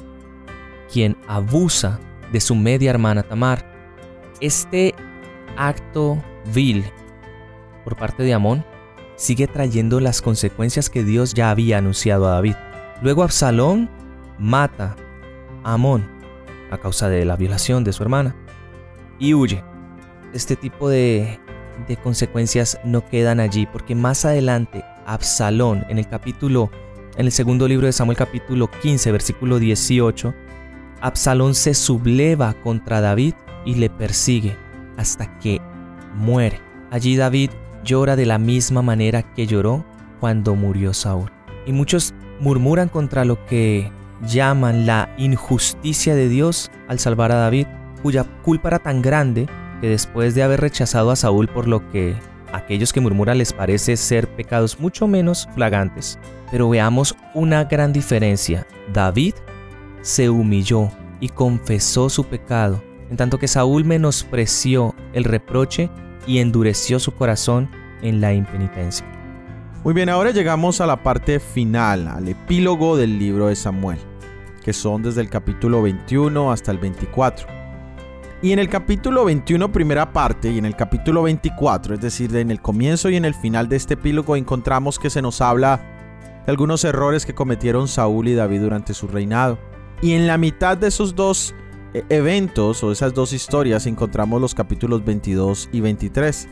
quien 0.92 1.16
abusa 1.27 2.01
de 2.33 2.40
su 2.40 2.55
media 2.55 2.90
hermana 2.90 3.22
Tamar. 3.22 3.64
Este 4.40 4.94
acto 5.57 6.22
vil 6.53 6.85
por 7.85 7.96
parte 7.96 8.22
de 8.22 8.35
Amón 8.35 8.64
sigue 9.16 9.46
trayendo 9.46 10.01
las 10.01 10.22
consecuencias 10.22 10.90
que 10.90 11.05
Dios 11.05 11.35
ya 11.35 11.51
había 11.51 11.79
anunciado 11.79 12.29
a 12.29 12.33
David. 12.33 12.55
Luego 13.03 13.22
Absalón 13.22 13.90
mata 14.38 14.96
a 15.64 15.74
Amón 15.74 16.09
a 16.70 16.79
causa 16.79 17.09
de 17.09 17.24
la 17.24 17.37
violación 17.37 17.85
de 17.85 17.92
su 17.92 18.03
hermana 18.03 18.37
y 19.18 19.35
huye. 19.35 19.64
Este 20.33 20.57
tipo 20.57 20.88
de, 20.88 21.40
de 21.88 21.96
consecuencias 21.96 22.79
no 22.85 23.09
quedan 23.09 23.40
allí 23.40 23.66
porque 23.66 23.94
más 23.94 24.24
adelante 24.24 24.85
Absalón 25.07 25.85
en 25.88 25.98
el 25.98 26.09
capítulo 26.09 26.70
en 27.16 27.27
el 27.27 27.33
segundo 27.33 27.66
libro 27.66 27.87
de 27.87 27.92
Samuel 27.92 28.16
capítulo 28.16 28.70
15 28.70 29.11
versículo 29.11 29.59
18 29.59 30.35
Absalón 31.00 31.54
se 31.54 31.74
subleva 31.74 32.54
contra 32.54 33.00
David 33.00 33.34
y 33.64 33.74
le 33.74 33.90
persigue 33.90 34.56
hasta 34.96 35.38
que 35.38 35.61
muere. 36.14 36.61
Allí 36.90 37.16
David 37.16 37.50
llora 37.84 38.16
de 38.16 38.26
la 38.26 38.38
misma 38.38 38.82
manera 38.82 39.22
que 39.22 39.46
lloró 39.46 39.84
cuando 40.20 40.54
murió 40.54 40.92
Saúl. 40.92 41.30
Y 41.66 41.72
muchos 41.72 42.14
murmuran 42.40 42.88
contra 42.88 43.24
lo 43.24 43.44
que 43.46 43.90
llaman 44.26 44.87
la 44.87 45.14
injusticia 45.18 46.14
de 46.14 46.28
Dios 46.28 46.70
al 46.88 46.98
salvar 46.98 47.32
a 47.32 47.37
David, 47.37 47.66
cuya 48.02 48.24
culpa 48.42 48.68
era 48.68 48.78
tan 48.78 49.02
grande 49.02 49.48
que 49.80 49.88
después 49.88 50.34
de 50.34 50.42
haber 50.42 50.61
rechazado 50.61 51.11
a 51.11 51.16
Saúl 51.16 51.48
por 51.48 51.68
lo 51.68 51.88
que 51.90 52.16
a 52.52 52.58
aquellos 52.58 52.92
que 52.92 53.00
murmuran 53.00 53.38
les 53.38 53.52
parece 53.52 53.96
ser 53.96 54.26
pecados 54.28 54.80
mucho 54.80 55.06
menos 55.06 55.48
flagrantes. 55.54 56.18
Pero 56.50 56.68
veamos 56.68 57.14
una 57.34 57.64
gran 57.64 57.92
diferencia. 57.92 58.66
David 58.92 59.34
se 60.08 60.30
humilló 60.30 60.90
y 61.20 61.28
confesó 61.28 62.08
su 62.08 62.24
pecado, 62.24 62.82
en 63.10 63.18
tanto 63.18 63.38
que 63.38 63.46
Saúl 63.46 63.84
menospreció 63.84 64.94
el 65.12 65.24
reproche 65.24 65.90
y 66.26 66.38
endureció 66.38 66.98
su 66.98 67.12
corazón 67.12 67.68
en 68.00 68.22
la 68.22 68.32
impenitencia. 68.32 69.06
Muy 69.84 69.92
bien, 69.92 70.08
ahora 70.08 70.30
llegamos 70.30 70.80
a 70.80 70.86
la 70.86 71.02
parte 71.02 71.38
final, 71.38 72.08
al 72.08 72.26
epílogo 72.26 72.96
del 72.96 73.18
libro 73.18 73.48
de 73.48 73.56
Samuel, 73.56 73.98
que 74.64 74.72
son 74.72 75.02
desde 75.02 75.20
el 75.20 75.28
capítulo 75.28 75.82
21 75.82 76.52
hasta 76.52 76.70
el 76.70 76.78
24. 76.78 77.46
Y 78.40 78.52
en 78.52 78.60
el 78.60 78.70
capítulo 78.70 79.26
21, 79.26 79.70
primera 79.70 80.10
parte, 80.10 80.50
y 80.50 80.56
en 80.56 80.64
el 80.64 80.74
capítulo 80.74 81.24
24, 81.24 81.96
es 81.96 82.00
decir, 82.00 82.34
en 82.34 82.50
el 82.50 82.62
comienzo 82.62 83.10
y 83.10 83.16
en 83.16 83.26
el 83.26 83.34
final 83.34 83.68
de 83.68 83.76
este 83.76 83.92
epílogo, 83.92 84.36
encontramos 84.36 84.98
que 84.98 85.10
se 85.10 85.20
nos 85.20 85.42
habla 85.42 85.82
de 86.46 86.50
algunos 86.50 86.82
errores 86.84 87.26
que 87.26 87.34
cometieron 87.34 87.88
Saúl 87.88 88.28
y 88.28 88.34
David 88.34 88.62
durante 88.62 88.94
su 88.94 89.06
reinado. 89.06 89.58
Y 90.00 90.12
en 90.12 90.26
la 90.26 90.38
mitad 90.38 90.76
de 90.76 90.88
esos 90.88 91.14
dos 91.14 91.54
eh, 91.94 92.04
eventos 92.08 92.84
o 92.84 92.92
esas 92.92 93.14
dos 93.14 93.32
historias 93.32 93.87
encontramos 93.87 94.40
los 94.40 94.54
capítulos 94.54 95.04
22 95.04 95.70
y 95.72 95.80
23. 95.80 96.48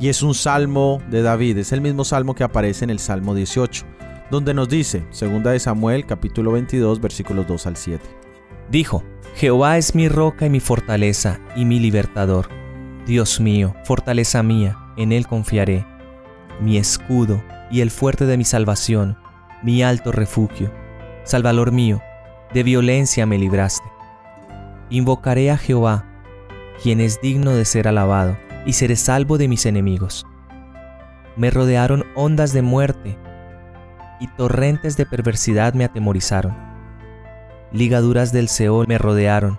Y 0.00 0.08
es 0.08 0.22
un 0.22 0.34
salmo 0.34 1.00
de 1.10 1.22
David, 1.22 1.58
es 1.58 1.72
el 1.72 1.80
mismo 1.80 2.04
salmo 2.04 2.34
que 2.34 2.44
aparece 2.44 2.84
en 2.84 2.90
el 2.90 2.98
Salmo 2.98 3.34
18, 3.34 3.84
donde 4.30 4.54
nos 4.54 4.68
dice, 4.68 5.04
segunda 5.10 5.50
de 5.50 5.60
Samuel 5.60 6.06
capítulo 6.06 6.52
22 6.52 7.00
versículos 7.00 7.46
2 7.46 7.66
al 7.66 7.76
7. 7.76 8.02
Dijo, 8.70 9.02
Jehová 9.36 9.76
es 9.76 9.94
mi 9.94 10.08
roca 10.08 10.46
y 10.46 10.50
mi 10.50 10.60
fortaleza 10.60 11.38
y 11.54 11.64
mi 11.66 11.80
libertador. 11.80 12.48
Dios 13.06 13.40
mío, 13.40 13.74
fortaleza 13.84 14.42
mía, 14.42 14.78
en 14.96 15.12
él 15.12 15.26
confiaré. 15.26 15.86
Mi 16.60 16.78
escudo 16.78 17.42
y 17.70 17.80
el 17.80 17.90
fuerte 17.90 18.26
de 18.26 18.36
mi 18.36 18.44
salvación, 18.44 19.18
mi 19.62 19.82
alto 19.82 20.12
refugio. 20.12 20.72
Salvador 21.24 21.72
mío, 21.72 22.00
de 22.52 22.62
violencia 22.62 23.26
me 23.26 23.38
libraste. 23.38 23.88
Invocaré 24.90 25.50
a 25.50 25.56
Jehová, 25.56 26.04
quien 26.82 27.00
es 27.00 27.20
digno 27.20 27.52
de 27.52 27.64
ser 27.64 27.86
alabado, 27.86 28.36
y 28.66 28.72
seré 28.72 28.96
salvo 28.96 29.38
de 29.38 29.48
mis 29.48 29.66
enemigos. 29.66 30.26
Me 31.36 31.50
rodearon 31.50 32.04
ondas 32.14 32.52
de 32.52 32.62
muerte, 32.62 33.16
y 34.20 34.26
torrentes 34.28 34.96
de 34.96 35.06
perversidad 35.06 35.74
me 35.74 35.84
atemorizaron. 35.84 36.54
Ligaduras 37.72 38.32
del 38.32 38.48
Seol 38.48 38.86
me 38.88 38.98
rodearon, 38.98 39.58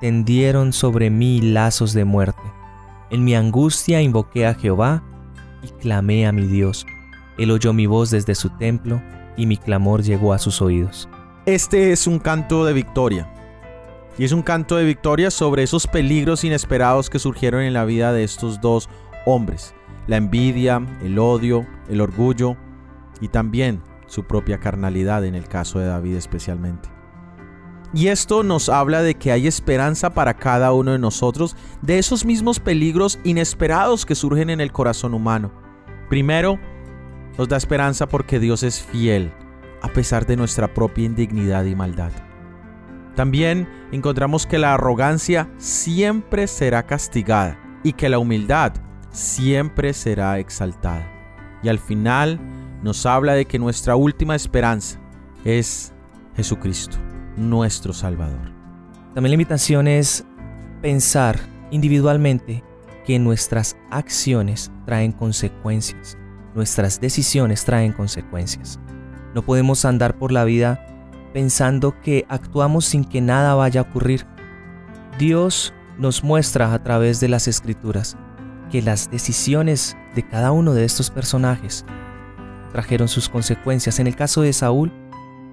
tendieron 0.00 0.72
sobre 0.72 1.10
mí 1.10 1.40
lazos 1.40 1.92
de 1.92 2.04
muerte. 2.04 2.42
En 3.10 3.24
mi 3.24 3.34
angustia 3.34 4.00
invoqué 4.00 4.46
a 4.46 4.54
Jehová 4.54 5.02
y 5.62 5.68
clamé 5.80 6.26
a 6.26 6.32
mi 6.32 6.46
Dios. 6.46 6.86
Él 7.36 7.50
oyó 7.50 7.72
mi 7.72 7.86
voz 7.86 8.10
desde 8.10 8.34
su 8.34 8.50
templo 8.50 9.02
y 9.36 9.46
mi 9.46 9.56
clamor 9.56 10.02
llegó 10.02 10.32
a 10.32 10.38
sus 10.38 10.62
oídos. 10.62 11.08
Este 11.48 11.92
es 11.92 12.06
un 12.06 12.18
canto 12.18 12.66
de 12.66 12.74
victoria. 12.74 13.26
Y 14.18 14.24
es 14.24 14.32
un 14.32 14.42
canto 14.42 14.76
de 14.76 14.84
victoria 14.84 15.30
sobre 15.30 15.62
esos 15.62 15.86
peligros 15.86 16.44
inesperados 16.44 17.08
que 17.08 17.18
surgieron 17.18 17.62
en 17.62 17.72
la 17.72 17.86
vida 17.86 18.12
de 18.12 18.22
estos 18.22 18.60
dos 18.60 18.90
hombres. 19.24 19.74
La 20.08 20.18
envidia, 20.18 20.82
el 21.00 21.18
odio, 21.18 21.66
el 21.88 22.02
orgullo 22.02 22.54
y 23.22 23.28
también 23.28 23.82
su 24.08 24.24
propia 24.24 24.60
carnalidad 24.60 25.24
en 25.24 25.34
el 25.34 25.48
caso 25.48 25.78
de 25.78 25.86
David 25.86 26.16
especialmente. 26.16 26.90
Y 27.94 28.08
esto 28.08 28.42
nos 28.42 28.68
habla 28.68 29.00
de 29.00 29.14
que 29.14 29.32
hay 29.32 29.46
esperanza 29.46 30.12
para 30.12 30.34
cada 30.34 30.74
uno 30.74 30.92
de 30.92 30.98
nosotros 30.98 31.56
de 31.80 31.98
esos 31.98 32.26
mismos 32.26 32.60
peligros 32.60 33.18
inesperados 33.24 34.04
que 34.04 34.14
surgen 34.14 34.50
en 34.50 34.60
el 34.60 34.70
corazón 34.70 35.14
humano. 35.14 35.50
Primero, 36.10 36.58
nos 37.38 37.48
da 37.48 37.56
esperanza 37.56 38.06
porque 38.06 38.38
Dios 38.38 38.62
es 38.62 38.82
fiel 38.82 39.32
a 39.82 39.88
pesar 39.88 40.26
de 40.26 40.36
nuestra 40.36 40.72
propia 40.74 41.04
indignidad 41.04 41.64
y 41.64 41.74
maldad. 41.74 42.12
También 43.14 43.68
encontramos 43.90 44.46
que 44.46 44.58
la 44.58 44.74
arrogancia 44.74 45.50
siempre 45.56 46.46
será 46.46 46.86
castigada 46.86 47.58
y 47.82 47.92
que 47.92 48.08
la 48.08 48.18
humildad 48.18 48.72
siempre 49.10 49.92
será 49.92 50.38
exaltada. 50.38 51.10
Y 51.62 51.68
al 51.68 51.78
final 51.78 52.38
nos 52.82 53.06
habla 53.06 53.34
de 53.34 53.46
que 53.46 53.58
nuestra 53.58 53.96
última 53.96 54.36
esperanza 54.36 55.00
es 55.44 55.92
Jesucristo, 56.36 56.96
nuestro 57.36 57.92
Salvador. 57.92 58.52
También 59.14 59.30
la 59.30 59.34
invitación 59.34 59.88
es 59.88 60.24
pensar 60.80 61.38
individualmente 61.70 62.62
que 63.04 63.18
nuestras 63.18 63.76
acciones 63.90 64.70
traen 64.86 65.12
consecuencias, 65.12 66.16
nuestras 66.54 67.00
decisiones 67.00 67.64
traen 67.64 67.92
consecuencias. 67.92 68.78
No 69.38 69.44
podemos 69.44 69.84
andar 69.84 70.18
por 70.18 70.32
la 70.32 70.42
vida 70.42 70.84
pensando 71.32 71.94
que 72.00 72.26
actuamos 72.28 72.86
sin 72.86 73.04
que 73.04 73.20
nada 73.20 73.54
vaya 73.54 73.82
a 73.82 73.84
ocurrir. 73.84 74.26
Dios 75.16 75.72
nos 75.96 76.24
muestra 76.24 76.74
a 76.74 76.82
través 76.82 77.20
de 77.20 77.28
las 77.28 77.46
escrituras 77.46 78.16
que 78.68 78.82
las 78.82 79.12
decisiones 79.12 79.96
de 80.16 80.26
cada 80.26 80.50
uno 80.50 80.74
de 80.74 80.84
estos 80.84 81.10
personajes 81.10 81.84
trajeron 82.72 83.06
sus 83.06 83.28
consecuencias. 83.28 84.00
En 84.00 84.08
el 84.08 84.16
caso 84.16 84.42
de 84.42 84.52
Saúl, 84.52 84.90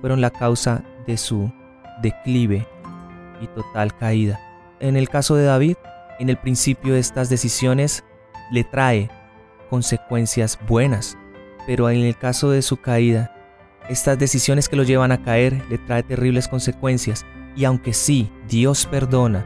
fueron 0.02 0.20
la 0.20 0.32
causa 0.32 0.84
de 1.06 1.16
su 1.16 1.54
declive 2.02 2.68
y 3.40 3.46
total 3.46 3.96
caída. 3.96 4.40
En 4.80 4.98
el 4.98 5.10
caso 5.10 5.36
de 5.36 5.46
David, 5.46 5.76
en 6.18 6.30
el 6.30 6.38
principio 6.38 6.96
estas 6.96 7.30
decisiones 7.30 8.04
le 8.52 8.64
trae 8.64 9.12
consecuencias 9.70 10.58
buenas, 10.68 11.20
pero 11.68 11.88
en 11.92 12.00
el 12.00 12.18
caso 12.18 12.50
de 12.50 12.64
su 12.64 12.78
caída, 12.78 13.35
estas 13.90 14.18
decisiones 14.18 14.68
que 14.68 14.76
lo 14.76 14.84
llevan 14.84 15.12
a 15.12 15.22
caer 15.22 15.64
le 15.70 15.78
trae 15.78 16.02
terribles 16.02 16.48
consecuencias 16.48 17.26
y 17.56 17.66
aunque 17.66 17.94
sí, 17.94 18.32
Dios 18.50 18.86
perdona, 18.86 19.46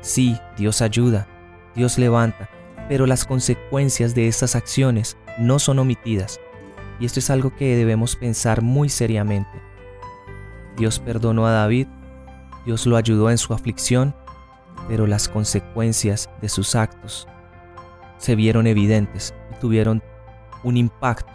sí, 0.00 0.36
Dios 0.56 0.82
ayuda, 0.82 1.26
Dios 1.74 1.96
levanta, 1.96 2.50
pero 2.88 3.06
las 3.06 3.24
consecuencias 3.24 4.14
de 4.14 4.28
estas 4.28 4.56
acciones 4.56 5.16
no 5.38 5.58
son 5.58 5.78
omitidas. 5.78 6.40
Y 7.00 7.06
esto 7.06 7.20
es 7.20 7.30
algo 7.30 7.54
que 7.54 7.76
debemos 7.76 8.16
pensar 8.16 8.62
muy 8.62 8.88
seriamente. 8.88 9.62
Dios 10.76 10.98
perdonó 10.98 11.46
a 11.46 11.52
David, 11.52 11.86
Dios 12.66 12.86
lo 12.86 12.96
ayudó 12.96 13.30
en 13.30 13.38
su 13.38 13.54
aflicción, 13.54 14.14
pero 14.88 15.06
las 15.06 15.28
consecuencias 15.28 16.28
de 16.42 16.48
sus 16.48 16.74
actos 16.74 17.28
se 18.18 18.34
vieron 18.34 18.66
evidentes 18.66 19.34
y 19.52 19.60
tuvieron 19.60 20.02
un 20.64 20.76
impacto 20.76 21.32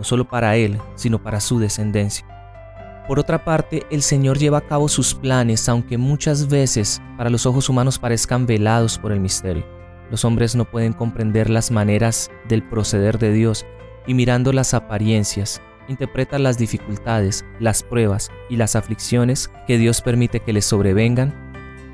no 0.00 0.04
solo 0.04 0.26
para 0.26 0.56
él, 0.56 0.78
sino 0.94 1.22
para 1.22 1.40
su 1.40 1.58
descendencia. 1.58 2.26
Por 3.06 3.18
otra 3.18 3.44
parte, 3.44 3.84
el 3.90 4.00
Señor 4.00 4.38
lleva 4.38 4.56
a 4.56 4.66
cabo 4.66 4.88
sus 4.88 5.14
planes, 5.14 5.68
aunque 5.68 5.98
muchas 5.98 6.48
veces 6.48 7.02
para 7.18 7.28
los 7.28 7.44
ojos 7.44 7.68
humanos 7.68 7.98
parezcan 7.98 8.46
velados 8.46 8.96
por 8.98 9.12
el 9.12 9.20
misterio. 9.20 9.62
Los 10.10 10.24
hombres 10.24 10.56
no 10.56 10.64
pueden 10.64 10.94
comprender 10.94 11.50
las 11.50 11.70
maneras 11.70 12.30
del 12.48 12.62
proceder 12.62 13.18
de 13.18 13.30
Dios 13.30 13.66
y 14.06 14.14
mirando 14.14 14.54
las 14.54 14.72
apariencias, 14.72 15.60
interpretan 15.86 16.44
las 16.44 16.56
dificultades, 16.56 17.44
las 17.58 17.82
pruebas 17.82 18.30
y 18.48 18.56
las 18.56 18.76
aflicciones 18.76 19.50
que 19.66 19.76
Dios 19.76 20.00
permite 20.00 20.40
que 20.40 20.54
les 20.54 20.64
sobrevengan 20.64 21.34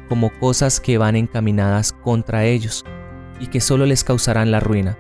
como 0.09 0.31
cosas 0.39 0.79
que 0.79 0.97
van 0.97 1.17
encaminadas 1.17 1.93
contra 1.93 2.45
ellos 2.45 2.85
y 3.41 3.49
que 3.49 3.61
solo 3.61 3.85
les 3.85 4.05
causarán 4.05 4.53
la 4.53 4.61
ruina. 4.61 4.97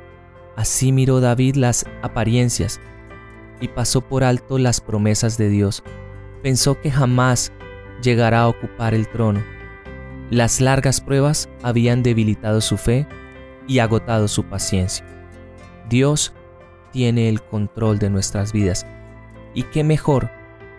Así 0.57 0.91
miró 0.91 1.21
David 1.21 1.55
las 1.55 1.87
apariencias 2.03 2.81
y 3.61 3.69
pasó 3.69 4.01
por 4.01 4.25
alto 4.25 4.59
las 4.59 4.81
promesas 4.81 5.39
de 5.39 5.49
Dios. 5.49 5.83
Pensó 6.43 6.81
que 6.81 6.91
jamás 6.91 7.53
llegará 8.03 8.43
a 8.43 8.49
ocupar 8.49 8.95
el 8.95 9.09
trono. 9.09 9.43
Las 10.31 10.61
largas 10.61 11.01
pruebas 11.01 11.49
habían 11.63 12.03
debilitado 12.03 12.61
su 12.61 12.77
fe 12.77 13.07
y 13.67 13.79
agotado 13.79 14.29
su 14.29 14.45
paciencia. 14.45 15.05
Dios 15.89 16.33
tiene 16.93 17.29
el 17.29 17.43
control 17.43 17.99
de 17.99 18.11
nuestras 18.11 18.53
vidas. 18.53 18.87
Y 19.55 19.63
qué 19.65 19.85
mejor 19.85 20.31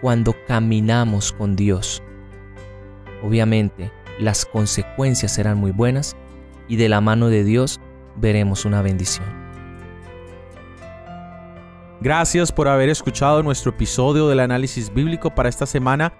cuando 0.01 0.35
caminamos 0.47 1.31
con 1.31 1.55
Dios. 1.55 2.03
Obviamente, 3.23 3.91
las 4.19 4.45
consecuencias 4.45 5.33
serán 5.33 5.57
muy 5.57 5.71
buenas 5.71 6.15
y 6.67 6.75
de 6.75 6.89
la 6.89 7.01
mano 7.01 7.29
de 7.29 7.43
Dios 7.43 7.79
veremos 8.15 8.65
una 8.65 8.81
bendición. 8.81 9.46
Gracias 11.99 12.51
por 12.51 12.67
haber 12.67 12.89
escuchado 12.89 13.41
nuestro 13.41 13.71
episodio 13.71 14.27
del 14.27 14.39
análisis 14.39 14.93
bíblico 14.93 15.33
para 15.33 15.49
esta 15.49 15.65
semana. 15.65 16.13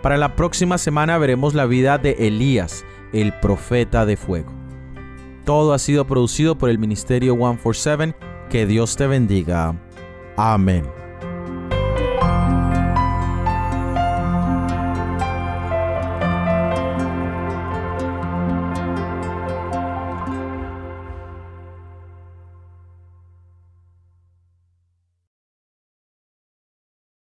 Para 0.00 0.16
la 0.16 0.34
próxima 0.34 0.78
semana 0.78 1.18
veremos 1.18 1.54
la 1.54 1.66
vida 1.66 1.98
de 1.98 2.12
Elías, 2.18 2.84
el 3.12 3.32
profeta 3.34 4.06
de 4.06 4.16
fuego. 4.16 4.52
Todo 5.44 5.74
ha 5.74 5.78
sido 5.78 6.06
producido 6.06 6.56
por 6.56 6.70
el 6.70 6.78
Ministerio 6.78 7.34
147. 7.34 8.14
Que 8.48 8.66
Dios 8.66 8.96
te 8.96 9.06
bendiga. 9.06 9.76
Amén. 10.36 11.01